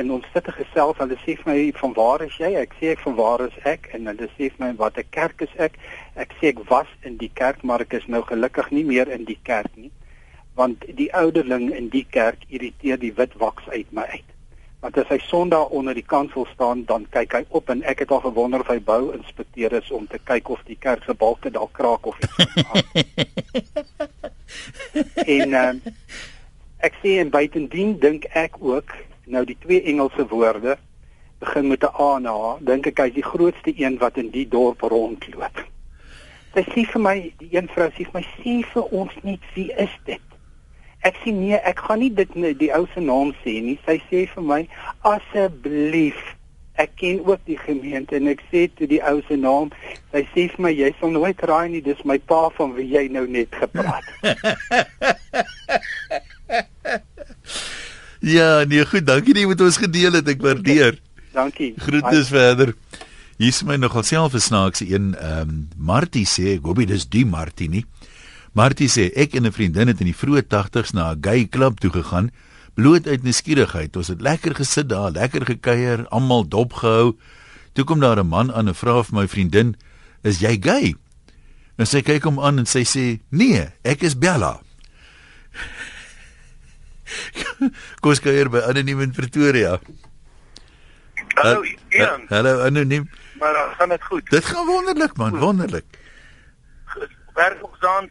[0.00, 3.02] in ons sitte gesels hulle sê vir my van waar is jy ek sê ek
[3.04, 5.76] van waar is ek en hulle sê vir my wat 'n kerk is ek
[6.16, 9.26] ek sê ek was in die kerk maar ek is nou gelukkig nie meer in
[9.28, 9.90] die kerk nie
[10.54, 14.31] want die ouderling in die kerk irriteer die wit waks uit my uit.
[14.82, 18.10] Want as hy Sondag onder die kansel staan, dan kyk hy op en ek het
[18.10, 21.52] al gewonder of hy bou inspekteer is om te kyk of die kerk se balke
[21.54, 22.34] dalk kraak of iets.
[25.38, 25.70] en uh,
[26.82, 28.90] ek sê en buitendien dink ek ook
[29.30, 30.74] nou die twee Engelse woorde
[31.38, 34.48] begin met 'n A en A, dink ek hy's die grootste een wat in die
[34.48, 35.62] dorp rondloop.
[36.54, 39.70] Sy sê vir my, die een vrou sê vir my, sê vir ons net wie
[39.78, 40.31] is dit?
[41.02, 43.78] Ek sê nee, ek gaan nie dit die ou se naam sê nie.
[43.86, 44.60] Sy sê vir my,
[45.02, 46.20] asseblief
[46.80, 49.68] Ek ken ook die gemeente en ek sê toe die ou se naam,
[50.12, 53.04] sy sê vir my jy sal nooit raai nie, dis my pa van wie jy
[53.12, 54.06] nou net gepraat.
[58.36, 60.96] ja, nee, goed, dankie dat jy met ons gedeel het, ek waardeer.
[61.36, 61.74] Dankie.
[61.80, 62.72] Groete verder.
[63.36, 65.12] Hier is my nogal self 'n snaakse een.
[65.12, 67.84] Ehm um, Martie sê, ek hoop dit is die Martie nie.
[68.52, 71.80] Martie sê ek en 'n vriendin het in die vroeë 80's na 'n gay klub
[71.80, 72.30] toe gegaan,
[72.74, 73.96] bloot uit nuuskierigheid.
[73.96, 77.16] Ons het lekker gesit daar, lekker gekuier, almal dop gehou.
[77.72, 79.76] Toe kom daar 'n man aan en vra vir my vriendin,
[80.22, 80.94] "Is jy gay?"
[81.78, 84.60] En sy kyk hom aan en sy sê, "Nee, ek is Bella."
[88.00, 89.80] Kos kuier by Anoniem in Pretoria.
[91.34, 92.26] Hallo, Ian.
[92.28, 93.10] Hallo Anoniem.
[93.38, 94.30] Maar gaan dit goed.
[94.30, 95.84] Dit gaan wonderlik man, wonderlik.
[97.34, 98.10] Werk ons aan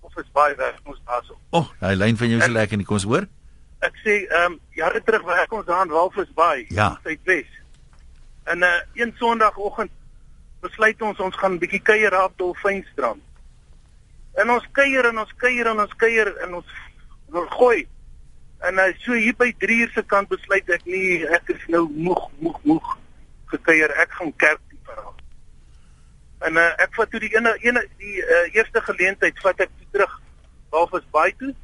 [0.00, 1.36] of is baie werk ons daarso.
[1.50, 3.26] O, oh, hy lyn van jou is lekker nie, kom ons hoor.
[3.84, 6.94] Ek sê ehm um, jare terug werk ons aan Walvis Bay, ja.
[7.04, 7.50] Suidwes.
[8.50, 9.92] En uh een Sondagoggend
[10.64, 13.22] besluit ons ons gaan 'n bietjie kuier op Dolfynstrand.
[14.40, 16.70] En ons kuier en ons kuier en ons kuier en ons
[17.34, 17.86] wil gooi.
[18.64, 21.84] En uh, so hier by 3 uur se kant besluit ek nie ek is nou
[21.92, 22.96] moeg moeg moeg
[23.52, 23.92] gekuier.
[24.00, 24.62] Ek gaan kerk.
[26.44, 29.88] En uh, ek vat toe die ene ene die uh, eerste geleentheid vat ek toe
[29.96, 30.14] terug
[30.74, 31.54] Walvis Bay toe.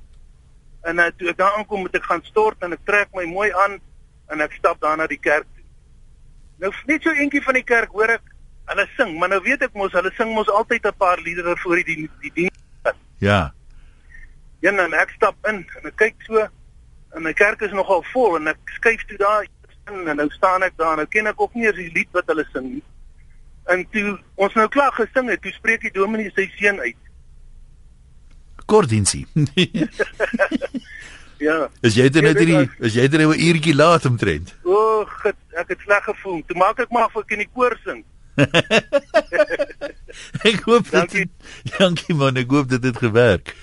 [0.88, 3.50] En uh, toe ek daar aankom moet ek gaan stort en ek trek my mooi
[3.66, 3.78] aan
[4.32, 5.66] en ek stap daar na die kerk toe.
[6.64, 8.26] Nou net so eentjie van die kerk hoor ek
[8.70, 11.82] hulle sing, maar nou weet ek mos hulle sing mos altyd 'n paar liedere voor
[11.82, 12.60] die die, die diens.
[13.18, 13.52] Ja.
[14.60, 16.46] Ja, en ek stap in en ek kyk so
[17.16, 19.48] en my kerk is nogal vol en ek skuif toe daar
[19.90, 22.08] in en nou staan ek daar en nou ken ek ook nie eens die lied
[22.12, 22.84] wat hulle sing nie.
[23.70, 26.98] En toe ons nou klaar gesing het, toe spreek die dominee sy seun uit.
[28.70, 29.26] Kordinsie.
[31.46, 31.56] ja.
[31.86, 34.54] Is jy dit nou die is jy dit nou 'n uurtjie laat omtrent?
[34.64, 35.02] O, oh,
[35.58, 36.42] ek het sleg gevoel.
[36.46, 38.04] Toe maak ek maar vir in die koor sing.
[40.50, 41.26] ek hoop dit dankie.
[41.78, 43.54] dankie man, ek hoop dit het gewerk.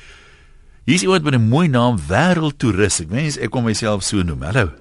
[0.88, 3.02] Hier is iemand met 'n mooi naam, Wêreldtoerist.
[3.08, 4.44] Ek mens ek kom myself so noem.
[4.44, 4.72] Hallo.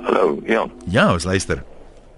[0.00, 0.68] Hallo, ja.
[0.88, 1.64] Ja, ons luister.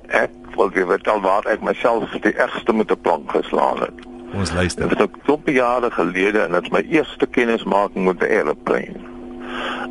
[0.08, 3.98] Ek wil weer vertel waar ek myself die ergste met 'n plank geslaan het.
[4.34, 4.88] Ons luister.
[4.88, 9.00] Dit was 'n klomp jare gelede en dit is my eerste kennismaking met 'n aeroplane.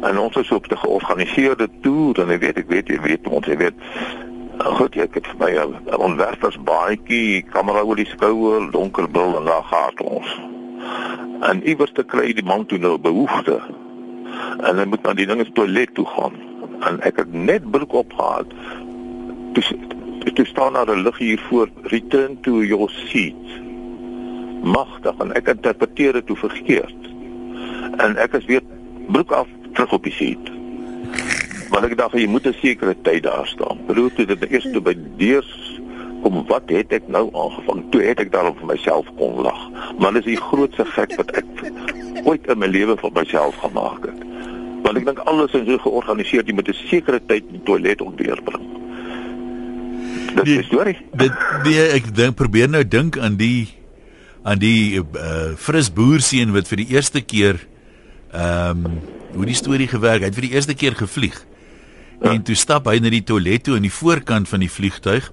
[0.02, 3.46] En ons het op 'n georganiseerde toer en ek weet ek weet jy weet ons
[3.46, 3.74] jy weet
[4.58, 9.38] Nou goed, ek het vir my 'n ontwerpers baadjie, kamera oor die skouer, donker bil
[9.38, 10.42] en daar gaan ons.
[11.42, 13.62] En iewers te kry die man toe nou behoefte.
[14.60, 16.34] En hy moet na die dinge toilet toe gaan.
[16.80, 18.44] En ek het net broek opgehaal.
[19.54, 19.64] Toe
[20.34, 23.46] toe staan daar 'n lig hier voor return to your seat.
[24.64, 27.02] Magtig en ek interpreteer dit toe verkeerd.
[27.98, 28.62] En ek is weer
[29.08, 30.46] broek af terug op die seat.
[31.70, 33.78] Want ek dink jy moet 'n sekere tyd daar staan.
[33.88, 35.82] Bedoel toe dit eers toe by deurs
[36.22, 37.84] kom wat het ek nou aangevang?
[37.92, 39.70] Toe het ek daarop vir myself kon lag.
[40.00, 41.46] Maar dis die grootste gek wat ek
[42.24, 44.20] ooit in my lewe vir myself gemaak het.
[44.84, 48.02] Want ek dink alles is so georganiseer jy moet 'n sekere tyd in die toilet
[48.02, 48.66] ontdeurbring.
[50.36, 50.96] Dis die storie.
[51.18, 51.34] Dit
[51.66, 53.68] nee, ek dink probeer nou dink aan die
[54.48, 57.60] aan die uh, fris boerseun wat vir die eerste keer
[58.32, 59.00] ehm um,
[59.38, 60.24] hoe die storie gewerk.
[60.24, 61.36] Hy het vir die eerste keer gevlieg.
[62.22, 62.32] Ja.
[62.32, 65.28] En toe stap hy na die toilet toe aan die voorkant van die vliegtuig.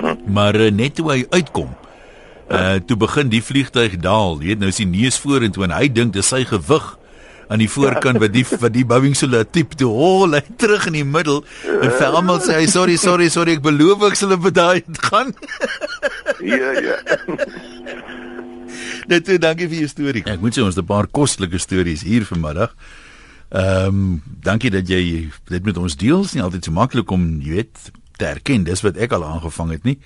[0.00, 0.14] Ja.
[0.26, 1.74] Maar uh, net toe hy uitkom,
[2.48, 4.40] uh toe begin die vliegtuig daal.
[4.40, 6.88] Jy weet nou is die neus vorentoe en hy dink dis sy gewig
[7.48, 10.86] aan die voorkant wat die wat die Boeing so laat tip toe hol hy terug
[10.90, 14.34] in die middel en vir almal sê hy sorry sorry sorry ek beloof ek sal
[14.36, 15.32] op daai gaan.
[16.44, 16.96] ja ja.
[19.08, 20.22] Net toe dankie vir jou storie.
[20.28, 22.74] Ek moet sê ons het 'n paar kostelike stories hier vanmiddag.
[23.48, 26.20] Ehm um, dankie dat jy dit met ons deel.
[26.20, 29.24] Dit is nie altyd so maklik om, jy weet, te erken dis wat ek al
[29.24, 29.98] aangevang het nie.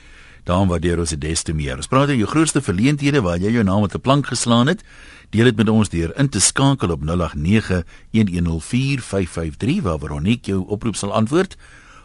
[0.44, 1.76] Daarom waardeer ons dit des te meer.
[1.76, 4.82] Ons praat oor jou grootste verleenthede waar jy jou naam op 'n plank geslaan het.
[5.30, 11.12] Deel dit met ons deur in te skakel op 0891104553 waar Veronique jou oproep sal
[11.12, 11.56] antwoord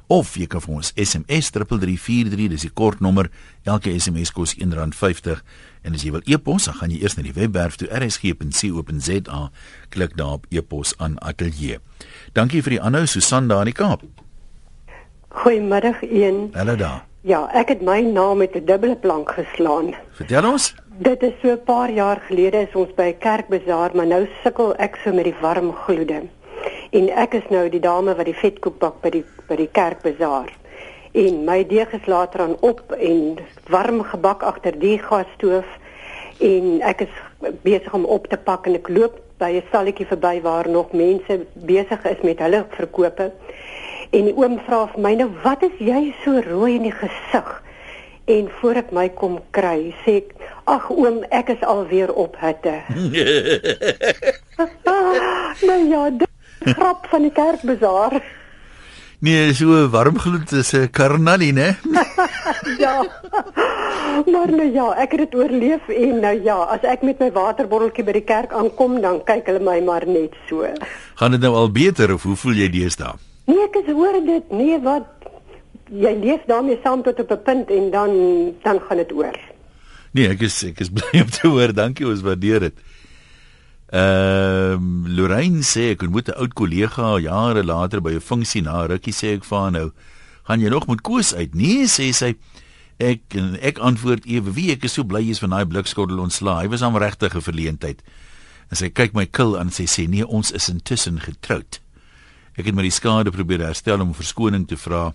[0.07, 3.29] of jy kan vir ons SMS 3343 dis die kortnommer.
[3.63, 5.41] Elke SMS kos R1.50
[5.87, 9.41] En as jy wil e-pos, dan gaan jy eers na die webwerf toe rsg.co.za,
[9.95, 11.79] klik daar op e-pos aan ateljee.
[12.35, 14.03] Dankie vir die aanhou Susan daar in die Kaap.
[15.37, 16.49] Goeiemiddag een.
[16.57, 17.05] Hallo daar.
[17.27, 19.95] Ja, ek het my naam met 'n dubbele plank geslaan.
[20.15, 20.75] Vertel ons.
[20.97, 24.75] Dit is so 'n paar jaar gelede is ons by 'n kerkbazaar, maar nou sukkel
[24.75, 26.21] ek so met die warm gloede.
[26.91, 30.53] En ek is nou die dame wat die vetkoek bak by die by die kerkbazaar.
[31.11, 33.37] En my deeg is later aan op en
[33.69, 35.65] warm gebak agter die gasstoof
[36.39, 37.13] en ek is
[37.61, 41.45] besig om op te pak en ek loop by 'n stalletjie verby waar nog mense
[41.53, 43.31] besig is met hulle verkope.
[44.11, 47.63] En die oom vra vir my nou, "Wat is jy so rooi in die gesig?"
[48.25, 52.81] En voor ek my kom kry, sê ek, "Ag oom, ek is alweer op hitte."
[55.69, 56.27] nou ja, dit
[56.59, 58.21] grap van die kerkbazaar.
[59.19, 61.75] Nee, so warm gloed is 'n karnalie, né?
[62.83, 63.05] ja.
[64.25, 68.03] Maar nou ja, ek het dit oorleef en nou ja, as ek met my waterbotteltjie
[68.03, 70.69] by die kerk aankom, dan kyk hulle my maar net so.
[71.15, 73.17] Gaan dit nou al beter of hoe voel jy deesdae?
[73.47, 74.49] Nee, ek is hoor dit.
[74.51, 75.27] Nee, wat
[75.87, 78.11] jy leef daarmee saam tot op 'n punt en dan
[78.63, 79.37] dan gaan dit oor.
[80.11, 81.73] Nee, ek is ek is bly om te hoor.
[81.73, 82.77] Dankie, ons waardeer dit.
[83.87, 88.85] Ehm um, Lorraine sê ek moet 'n oud kollega jare later by 'n funksie na
[88.85, 89.91] rukkie sê ek vir nou
[90.43, 91.55] gaan jy nog met koes uit?
[91.55, 92.35] Nee, sê sy.
[92.97, 93.21] Ek
[93.61, 96.63] ek antwoord ewe wie ek is so bly jy's van daai blikskottel ontslae.
[96.63, 98.03] Hy was aan regtige verleentheid.
[98.71, 101.79] En sy kyk my kil aan en sy sê nee, ons is intussen getroud.
[102.57, 105.11] Ek het maar die skade probeer herstel om verskoning te vra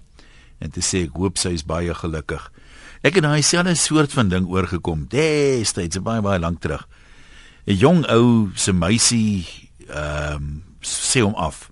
[0.63, 2.45] en te sê ek hoop sy is baie gelukkig.
[3.03, 5.09] Ek het daai selfde soort van ding oorgekom.
[5.11, 6.87] Destyds, baie baie lank terug.
[7.67, 9.47] 'n Jong ou se meisie
[9.89, 11.71] ehm um, sê hom af.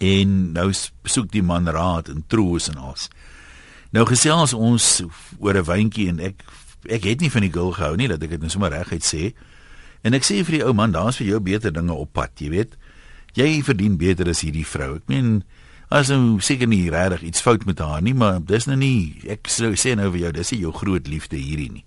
[0.00, 0.72] En nou
[1.04, 3.08] soek die man raad en troos en alles.
[3.92, 5.02] Nou gesels ons
[5.38, 6.44] oor 'n wyntjie en ek
[6.88, 9.32] ek het nie van die girl gehou nie dat ek dit nou sommer reguit sê.
[10.02, 12.48] En ek sê vir die ou man, daar's vir jou beter dinge op pad, jy
[12.48, 12.76] weet
[13.34, 14.96] jy verdien beter as hierdie vrou.
[14.96, 15.42] Ek meen
[15.94, 19.50] as nou seker nie regtig iets fout met haar nie, maar dis nou nie ek
[19.52, 21.84] sou sê nou vir jou, dis nie jou groot liefde hierdie nie.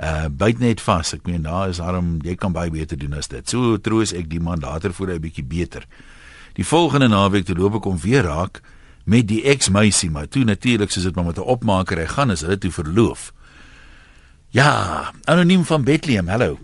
[0.00, 1.12] Uh byt net vas.
[1.14, 3.48] Ek meen daar is arm, jy kan baie beter doen as dit.
[3.48, 5.86] So troos ek die man later voor hy 'n bietjie beter.
[6.54, 8.60] Die volgende naweek te loop ek om weer raak
[9.04, 12.40] met die ex-meisie, maar toe natuurlik soos dit maar met 'n opmaker hy gaan as
[12.40, 13.32] hulle toe verloof.
[14.50, 16.28] Ja, anoniem van Bethlehem.
[16.28, 16.58] Hallo.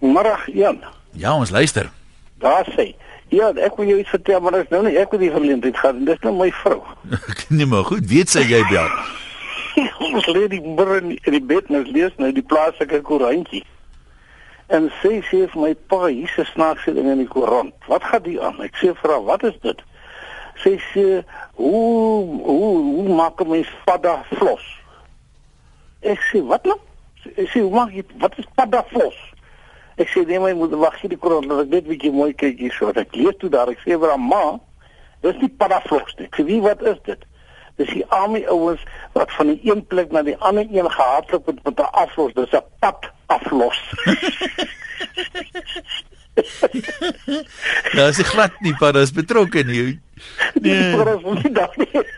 [0.00, 0.80] Môre, Jan.
[1.12, 1.90] Ja, ons luister.
[2.38, 2.94] Daar sê
[3.32, 5.76] Ja, ek wil jou iets vertel, maar dit is nou nie ek wat die geleentheid
[5.80, 6.82] gehad en dis nou my vrou.
[7.56, 8.90] nee, maar goed, weet sy jy bel.
[10.12, 13.62] ons lê die brin in die bed nou lees nou die plaaslike koerantjie.
[14.72, 17.72] En sy sê vir my pa, hier's 'n snaakse ding in die koerant.
[17.88, 18.60] Wat gaan die aan?
[18.60, 19.80] Ek sê vir haar, wat is dit?
[20.62, 21.24] Sy sê,
[21.56, 24.64] hoe hoe hoe maak 'n mens padda vlos?
[26.00, 26.80] Ek sê, wat nou?
[27.24, 29.16] Sy sê, hoe maak jy wat is padda vlos?
[30.00, 32.58] Ek sê nee my moeder wag hier die koerant dat ek net bietjie mooi kyk
[32.58, 32.88] hier so.
[32.88, 34.58] Ek lees toe daar ek sê vir haar ma,
[35.22, 36.28] dis nie padafloks nie.
[36.30, 37.26] Ek sê wie wat is dit?
[37.80, 38.80] Dis die army ouens
[39.16, 42.32] wat van die een plek na die ander een gehardloop het met 'n aflos.
[42.34, 43.80] Dis 'n pad aflos.
[47.92, 50.00] Nou is glad nie pad as betrokke nie.
[50.64, 50.96] Nee.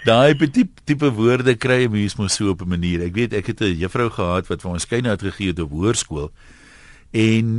[0.04, 3.02] Daai tipe tipe woorde kry mense mos so op 'n manier.
[3.02, 6.30] Ek weet ek het 'n juffrou gehad wat vir ons skyn uitgegee het op hoërskool
[7.14, 7.50] en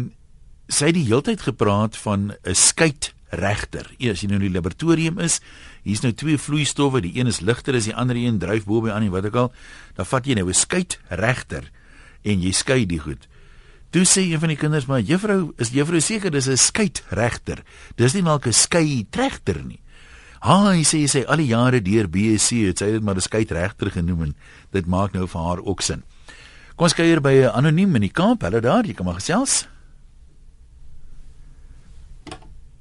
[0.67, 3.87] sy het die heeltyd gepraat van 'n skeidregter.
[3.97, 5.39] Eers jy nou in die laboratorium is,
[5.83, 8.89] hier's nou twee vloeistowwe, die een is ligter as die ander een, dryf bo by
[8.89, 9.53] aan en wat ook al,
[9.95, 11.71] dan vat jy nou 'n skeidregter
[12.23, 13.27] en jy skei die goed.
[13.91, 17.63] Toe sê een van die kinders maar juffrou, is juffrou seker dis 'n skeidregter.
[17.95, 19.79] Dis nie maar 'n skeidregter nie.
[20.41, 23.21] Ha, hy sê hy sê al die jare deur BSc het sy dit maar 'n
[23.21, 24.35] skeidregter genoem en
[24.71, 26.03] dit maak nou vir haar ook sin.
[26.75, 28.41] Kom ons kuier by 'n anoniem in die kamp.
[28.43, 29.63] Hallo daar, jy kan maar gesels.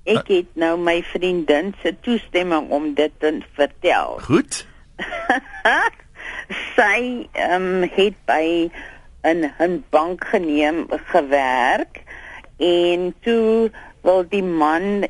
[0.02, 4.18] Ek het nou my vriendin se toestemming om dit te vertel.
[4.26, 4.66] Goed.
[6.74, 8.66] Sy um, het by
[9.22, 12.02] 'n 'n bank geneem gewerk
[12.58, 13.70] en toe
[14.02, 15.06] wil die man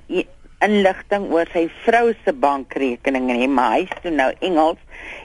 [0.60, 4.80] inligting oor sy vrou se bankrekening hê, maar hy is toe nou Engels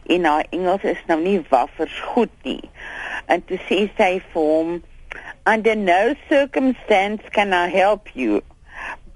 [0.07, 2.71] en haar Engels is nou nie waffers goed nie
[3.25, 4.81] en toe sê sy vir hom
[5.45, 8.41] under no circumstance can I help you.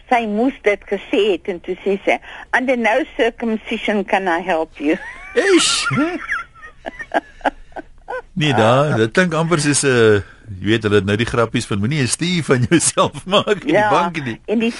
[0.09, 2.19] Sy moes dit gesê het en toe sê sy
[2.57, 4.97] under no circumcision can I help you.
[5.45, 5.87] Eish.
[8.33, 10.21] Nee da, dit klink amper soos 'n uh,
[10.59, 13.89] jy weet hulle nou die grappies van moenie 'n stuur van jouself maak in ja,
[13.89, 14.39] die bank nie.
[14.45, 14.73] En die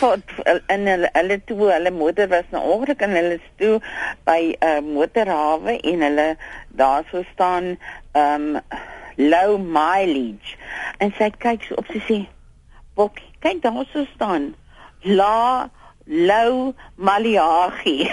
[0.73, 3.75] in hulle hulle toe hulle moeder was nou ongeluk en hulle toe
[4.25, 6.27] by 'n uh, motorhawe en hulle
[6.69, 7.77] daarso staan
[8.11, 8.61] ehm um,
[9.15, 10.57] low mileage.
[10.97, 12.19] En sy kyk so op sy sê,
[12.95, 14.55] "Bokkie, kyk daar so staan.
[15.03, 15.69] La
[16.05, 18.11] low maliagie."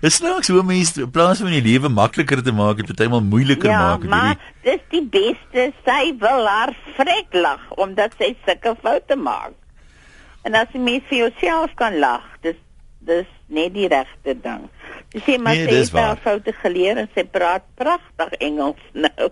[0.00, 3.80] Dit snaaks hoe mense plaas van die lewe makliker te maak, dit partymal moeiliker ja,
[3.80, 4.04] maak.
[4.08, 5.72] Maar dis die beste.
[5.84, 9.52] Sy wil haar vrek lag omdat sy sulke foute maak.
[10.48, 12.56] En as jy mens vir jouself kan lag, dis
[13.04, 14.64] dis net die regte ding.
[15.10, 19.30] Sê maar Nee, sy het haar foute geleer en sy praat pragtig Engels nou.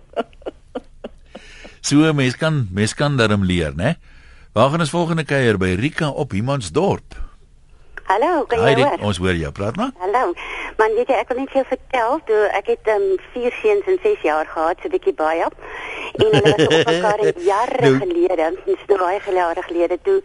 [1.81, 3.95] So mense kan mense kan daarom leer, né?
[4.57, 7.15] Waar gaan ons volgende kuier by Rika op Humansdorp?
[8.09, 8.97] Hallo, kan jy hoor?
[9.05, 9.51] ons hoor jou.
[9.53, 9.91] Praat maar.
[10.01, 10.33] Hallo.
[10.79, 13.91] Man, weet jy, ek wil net vir jou vertel, toe ek het um, vier seuns
[13.93, 15.45] en 6 jaar gehad, so 'n bietjie baie.
[16.19, 17.21] En hulle was op mekaar
[17.53, 20.23] jare Nou- gelede, dis nou baie jare gelede toe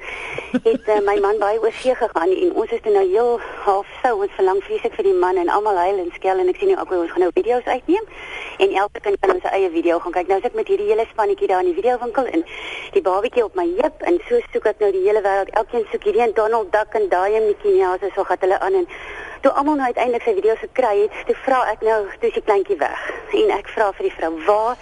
[0.63, 3.87] het uh, my man baie oor see gegaan en ons is toe nou heel half
[4.01, 6.71] sou ons verlang vreeslik vir die man en almal huil en skel en ek sien
[6.71, 8.05] nou ook ons gaan nou video's uitneem
[8.63, 10.27] en elke kind kan ons eie video gaan kyk.
[10.27, 12.45] Nou is ek met hierdie hele spannetjie daar in die videowinkel en
[12.95, 15.51] die babatjie op my heup en so soek ek nou die hele wêreld.
[15.61, 18.73] Elkeen soek hierdie en Donald Duck en daai en Mickey Mouse so gaan hulle aan
[18.73, 18.87] en
[19.41, 22.45] toe almal nou uiteindelik sy video's gekry het, toe vra ek nou, toe is die
[22.47, 23.01] kleintjie weg.
[23.39, 24.77] En ek vra vir die vrou, "Waar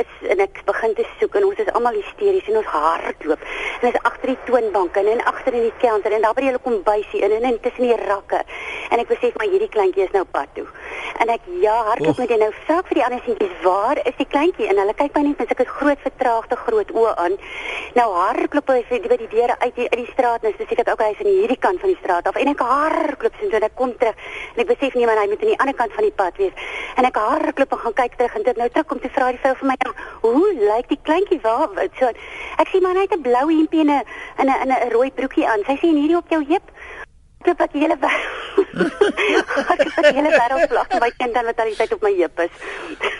[0.00, 3.46] is en ek begin te soek en ons is almal hysteries en ons hardloop.
[3.80, 6.62] En is agter die toonbank en, en agter in die counter en daar by die
[6.64, 8.42] kombuisie in en in tussen die rakke.
[8.90, 10.66] En ek besef maar hierdie kleintjie is nou pad toe.
[11.22, 12.22] En ek ja, hardloop Och.
[12.22, 15.14] met die nou ek vir die ander seentjies, "Waar is die kleintjie?" En hulle kyk
[15.14, 17.36] my net met sulke groot vertraagde groot oë aan.
[17.94, 20.88] Nou hardloop hy vir by die deure uit die, uit die straat en dis ek
[20.88, 23.74] ook hy's aan hierdie kant van die straat af en ek hardloop so en ek
[23.74, 24.16] kom terug
[24.54, 26.52] en ek besef nie maar hy moet aan die ander kant van die pad wees.
[26.96, 29.42] En ek hardloop en gaan kyk terug en dit nou terug kom toe vra die
[29.44, 31.68] vrou vir my nou, "Hoe lyk die kleintjie waar?"
[31.98, 32.06] So
[32.58, 34.02] ek sê maar het 'n blou hempie en 'n
[34.36, 35.60] en 'n en 'n rooi broekie aan.
[35.66, 36.70] Sy sê en hierdie op jou heup
[37.44, 38.92] Ek het die hele wêreld.
[39.68, 42.12] ek het die hele wêreld vlag my kind dan wat al die tyd op my
[42.14, 42.52] heup is.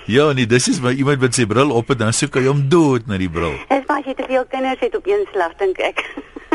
[0.06, 2.68] Ja, nee, dis is maar iemand met sy bril op en dan soek hy hom
[2.68, 3.54] dood na die bril.
[3.68, 6.04] Dis maar as jy te veel kinders het op een slag dink ek.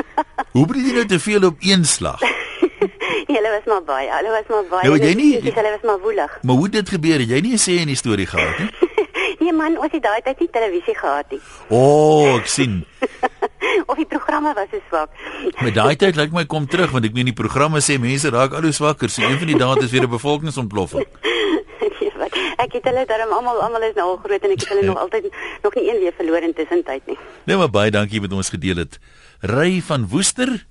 [0.55, 2.19] Hoe bring jy nou te veel op een slag?
[3.27, 4.09] hulle was maar baie.
[4.15, 4.83] Hulle was maar baie.
[4.87, 6.39] Nou, het jy nie- die- Hulle was maar woelig.
[6.41, 7.19] Maar hoe het dit gebeur?
[7.19, 8.69] Het jy nie sê in die storie gehad nie?
[9.47, 11.37] Nee man, ons het daai tyd nie televisie gehad nie.
[11.71, 12.81] O, oh, ek sien.
[13.89, 15.13] Of die programme was so swak.
[15.63, 18.57] Met daai tyd lyk my kom terug want ek meen die programme sê mense raak
[18.57, 19.07] al hoe swakker.
[19.07, 21.07] So een van die dae is weer 'n bevolkingsontploffing.
[21.77, 24.87] Nee, ek het hulle darm almal almal is nou al groot en ek het hulle
[24.89, 25.29] nog altyd
[25.63, 27.17] nog nie een weer verloor in tussentyd nie.
[27.45, 28.99] Nee, maar baie dankie met ons gedeel het.
[29.39, 30.65] Ry van Woester.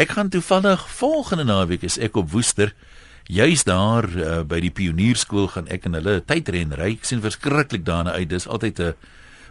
[0.00, 2.72] Ek gaan toevallig volgende naweek is ek op Woester.
[3.24, 6.90] Juis daar uh, by die pionierskool gaan ek en hulle tydren ry.
[6.98, 8.28] Ek sien verskriklik daarna uit.
[8.28, 8.94] Dis altyd 'n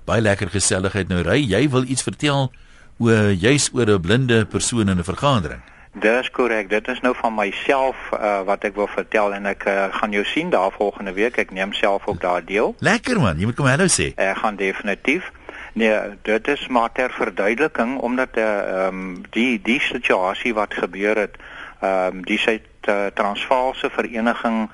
[0.06, 1.40] baie lekker geselligheid nou ry.
[1.42, 2.52] Jy wil iets vertel
[3.00, 5.62] oor juis oor 'n blinde persoon in 'n vergadering.
[5.94, 6.70] Dis korrek.
[6.70, 10.26] Dit is nou van myself uh, wat ek wil vertel en ek uh, gaan jou
[10.26, 11.38] sien daar volgende week.
[11.38, 12.76] Ek neem self ook daar deel.
[12.80, 14.14] Lekker man, jy moet kom hallo sê.
[14.16, 15.32] Ek gaan definitief.
[15.74, 21.18] Nee, dit is maar ter verduideliking omdat eh, ehm um, die die situasie wat gebeur
[21.18, 21.38] het,
[21.84, 24.70] ehm um, die sy uh, Transvaalse vereniging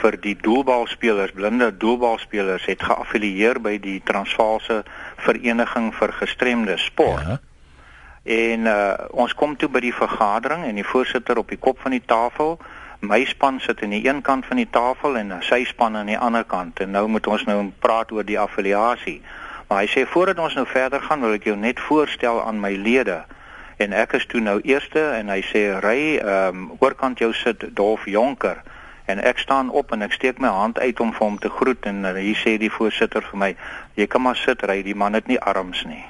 [0.00, 4.80] vir die doelbalspelers, blinde doelbalspelers het geaffilieer by die Transvaalse
[5.22, 7.28] vereniging vir gestremde sport.
[7.28, 7.36] Ja.
[8.26, 11.94] En uh, ons kom toe by die vergadering en die voorsitter op die kop van
[11.94, 12.56] die tafel,
[13.06, 16.18] my span sit aan die een kant van die tafel en sy span aan die
[16.18, 16.80] ander kant.
[16.82, 19.20] En nou moet ons nou praat oor die affiliasie.
[19.68, 22.74] Maar hy sê voordat ons nou verder gaan, wil ek jou net voorstel aan my
[22.74, 23.22] lede.
[23.76, 27.68] En ek is toe nou eerste en hy sê ry ehm um, oorkant jou sit
[27.76, 28.62] Dolf Jonker
[29.06, 31.84] en ek staan op en ek steek my hand uit om vir hom te groet
[31.86, 33.50] en uh, hier sê die voorsitter vir my
[34.00, 36.04] jy kan maar sit ry die man het nie arms nie.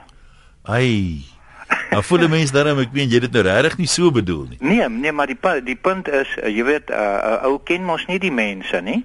[0.63, 1.27] Ai.
[1.91, 4.59] Nou voel die mens dan ek weet jy dit nou regtig nie so bedoel nie.
[4.63, 7.83] Nee, nee, maar die die punt is uh, jy weet 'n uh, uh, ou ken
[7.83, 9.03] mos nie die mense nie.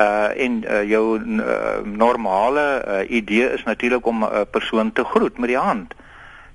[0.00, 5.04] Uh en uh, jou uh, normale uh, idee is natuurlik om 'n uh, persoon te
[5.04, 5.94] groet met die hand.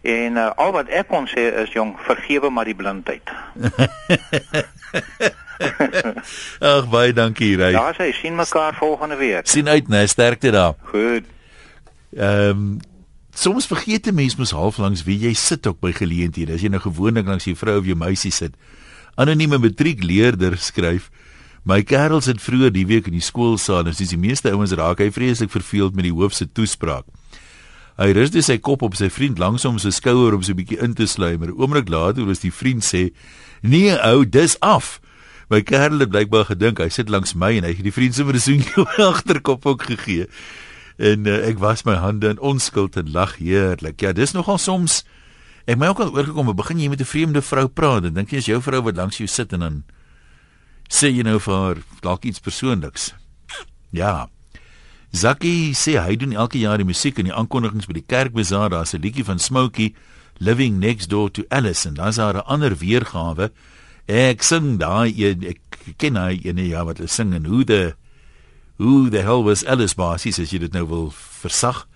[0.05, 3.25] En uh, al wat ek kon sê is jong, vergewe maar die blindheid.
[6.75, 7.71] Ag baie dankie Ry.
[7.73, 9.47] Daar sê sien mekaar volgende week.
[9.49, 10.75] sien uit, né, sterkte daar.
[10.91, 11.25] Goed.
[12.13, 12.77] Ehm um,
[13.35, 16.53] soms vergeet 'n mens mos half langs wie jy sit ook by geleenthede.
[16.53, 18.53] As jy nou gewoonlik langs jou vrou of jou meisie sit.
[19.15, 21.09] Anonieme matriekleerder skryf:
[21.63, 24.99] My kerel sit vroeër die week in die skoolsaal en soos die meeste ouens raak
[24.99, 27.05] hy vreeslik verveeld met die hoof se toespraak.
[27.95, 30.59] Hy rus dus sy kop op sy vriend langs hom se skouer om so 'n
[30.59, 31.47] bietjie in te sluimer.
[31.47, 33.13] 'n Oomblik later was die vriend sê:
[33.61, 34.99] "Nee ou, dis af."
[35.49, 38.35] My kerel het blykbaar gedink hy sit langs my en hy het die vriend sommer
[38.35, 40.27] 'n soentjie op agterkop ook gegee.
[40.97, 44.01] En uh, ek was my hande in onskuld en lag heerlik.
[44.01, 45.03] Ja, dis nogal soms
[45.65, 48.37] ek my ook al oorgekom, begin jy met 'n vreemde vrou praat en dink jy
[48.37, 49.83] is jou vrou wat langs jou sit en dan
[50.89, 53.13] sê jy nou vir haar dalk iets persoonliks.
[53.91, 54.34] Ja.
[55.15, 58.73] Zakkie sê hy doen elke jaar die musiek in die aankondigings by die kerkbazaar.
[58.73, 59.93] Daar's 'n liedjie van Smokey
[60.39, 63.51] Living Next Door to Alice en dan's daar 'n ander weergawe.
[64.07, 65.59] Ek sing daai een ek
[65.97, 67.95] ken hy ene ja wat hulle sing en hoe the
[68.77, 71.87] who the hell was Alice Basies as jy dit nou wil versag.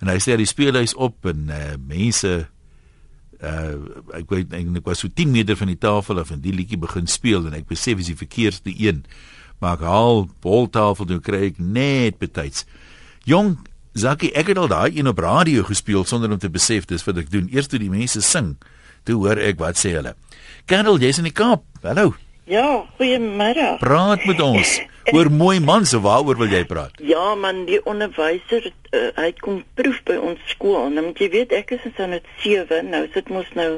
[0.00, 2.48] En hy sê hy speel hy's op en uh, mense
[3.42, 3.76] uh
[4.14, 7.06] ek weet ek was so 10 meter van die tafel af en die liedjie begin
[7.06, 9.04] speel en ek besef dis die verkeerde een.
[9.60, 12.66] Maar ek haal boltafel toe kry ek net betyds.
[13.24, 13.56] Jong
[13.94, 17.20] Zaki, ek het al daai een op radio gespeel sonder om te besef dis wat
[17.22, 17.46] ek doen.
[17.54, 18.56] Eers toe die mense sing,
[19.06, 20.16] toe hoor ek wat sê hulle.
[20.66, 21.62] Karel, jy's in die Kaap.
[21.84, 22.16] Hallo.
[22.50, 23.76] Ja, goeiemôre.
[23.78, 24.74] Praat met ons.
[25.12, 26.98] Oor mooi mans, so waaroor wil jy praat?
[27.04, 30.90] Ja man, die onderwyser uh, hy kom proef by ons skool.
[30.90, 33.70] Nou moet jy weet ek is in standaard 7, nou sit mos nou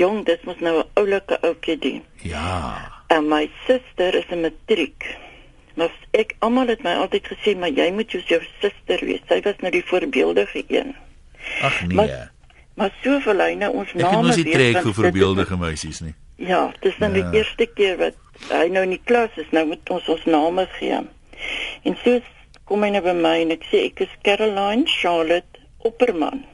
[0.00, 2.02] jong, dit mos nou 'n oulike ouetjie doen.
[2.22, 2.95] Ja.
[3.08, 5.16] En my suster is 'n matriek.
[5.74, 8.22] Maar ek almal het my altyd gesê, maar jy moet jou
[8.60, 9.20] suster wees.
[9.28, 10.94] Sy was nou die voorbeeldige een.
[11.62, 11.94] Ag nee.
[11.96, 12.30] Maar,
[12.74, 16.00] maar so vir lyne ons ek name het mos nie weet, trek is- voorbeeldige meisies
[16.00, 16.14] nie.
[16.36, 17.22] Ja, dis dan Ja.
[17.30, 18.14] die eerste keer wat
[18.48, 20.98] hy nou in die klas is, nou moet ons ons name gee.
[21.84, 22.20] En so
[22.64, 26.44] kom hy nou by my en ek sê ek is Caroline Charlotte Opperman.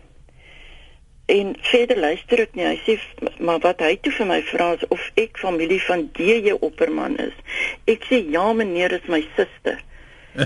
[1.27, 2.67] En verder luister ek nie.
[2.67, 2.99] Hy sê
[3.39, 7.35] maar wat hy toe vir my vra is of ek familie van DJ Opperman is.
[7.91, 9.79] Ek sê ja meneer, is my suster.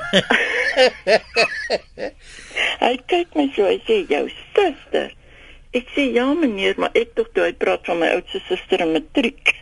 [2.87, 5.15] hy kyk my so, hy sê jou suster.
[5.77, 8.95] Ek sê ja meneer, maar ek tog toe hy praat van my oudste suster in
[8.97, 9.55] matriek.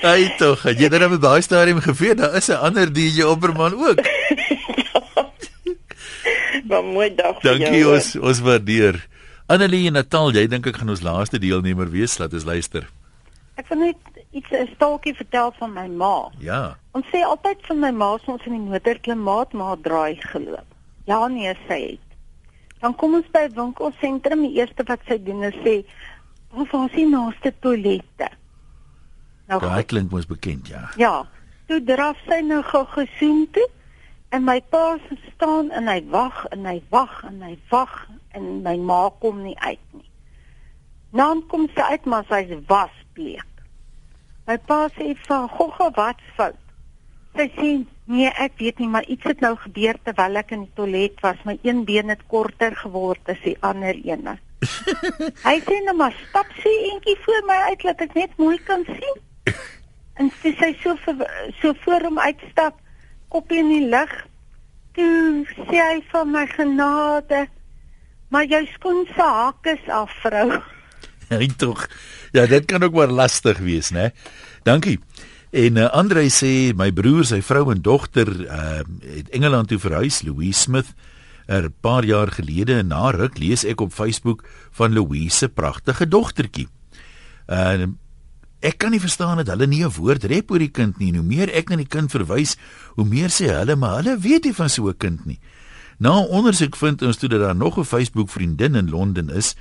[0.00, 2.22] Hy tog, het jy dit op daai stadium geweet?
[2.22, 4.00] Daar is 'n ander DJ Opperman ook.
[6.68, 7.94] maar mooi dag vir Dankie jou.
[7.94, 9.00] ons ons waardeer.
[9.50, 12.86] Annelie en Natal, jy dink ek gaan ons laaste deelnemer wees, laat ons luister.
[13.58, 13.96] Ek wil net
[14.32, 16.30] iets 'n staaltjie vertel van my ma.
[16.38, 16.76] Ja.
[16.92, 20.66] Ons sê altyd van my ma as ons in die motorklimaat maar draai geloop.
[21.06, 22.06] Ja nee, sy het.
[22.80, 25.84] Dan kom ons by 'n winkelsentrum, die eerste wat sy doen is sê,
[26.52, 28.30] "Ons ons sien naaste toilette."
[29.48, 30.88] Nou Daai klink mos bekend, ja.
[30.96, 31.26] Ja,
[31.66, 33.66] toe draf sy nou gou gesoen toe
[34.30, 34.96] en my pa
[35.34, 37.94] staan en hy wag en hy wag en hy wag
[38.38, 40.06] en my ma kom nie uit nie.
[41.10, 43.46] Nou kom sy uit maar sy's wasbleek.
[44.46, 46.58] My pa sê vir "Gogga, wat's fout?"
[47.34, 50.74] Sy sê, "Nee, ek weet nie, maar iets het nou gebeur terwyl ek in die
[50.74, 51.36] toilet was.
[51.44, 54.38] My een been het korter geword as die ander ene."
[55.48, 58.84] Hy sê nou maar stap sy eentjie voor my uit dat ek net mooi kan
[58.84, 59.18] sien.
[60.20, 62.76] En sy so ver, so voor hom uitstap,
[63.30, 64.12] kopie in die lug.
[64.96, 67.46] Toe sê hy van my genade,
[68.30, 70.58] maar jou skoen se haak is af, vrou.
[71.30, 71.84] Hy tog.
[72.34, 74.10] Ja, dit kan ook maar lastig wees, né?
[74.66, 74.98] Dankie.
[75.54, 80.22] En uh, Andre sê my broer, sy vrou en dogter uh het Engeland toe verhuis,
[80.26, 80.94] Louise Smith.
[81.50, 86.08] 'n paar jaar gelede en na ruk lees ek op Facebook van Louise se pragtige
[86.08, 86.68] dogtertjie.
[87.46, 87.90] Uh
[88.60, 91.08] ek kan nie verstaan dat hulle nie 'n woord rep oor die kind nie.
[91.08, 92.56] En hoe meer ek na die kind verwys,
[92.96, 95.38] hoe meer sê hulle maar hulle weet nie van so 'n kind nie.
[95.98, 99.54] Na ondersoek vind ons toe dat daar nog 'n Facebook vriendin in Londen is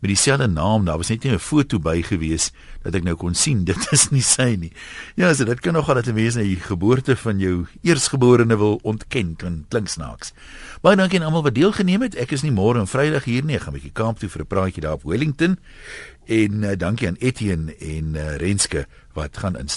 [0.00, 0.84] met dieselfde naam.
[0.84, 2.52] Daar was net nie 'n foto by gewees
[2.82, 4.72] dat ek nou kon sien dit is nie sy nie.
[5.14, 8.78] Ja, so dit kan nogal dat 'n mens na die geboorte van jou eersgeborene wil
[8.82, 10.32] ontken, kan klink snaaks.
[10.82, 12.14] Baie dankie aan almal wat deelgeneem het.
[12.14, 13.56] Ek is nie môre en Vrydag hier nie.
[13.56, 15.58] Ek gaan 'n bietjie Kaap toe vir 'n praatjie daar op Wellington.
[16.26, 19.68] En uh, dankie aan Etienne en uh, Renske wat gaan in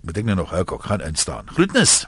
[0.00, 1.44] moet ek nou nog ook gaan instaan.
[1.52, 2.06] Groetnis.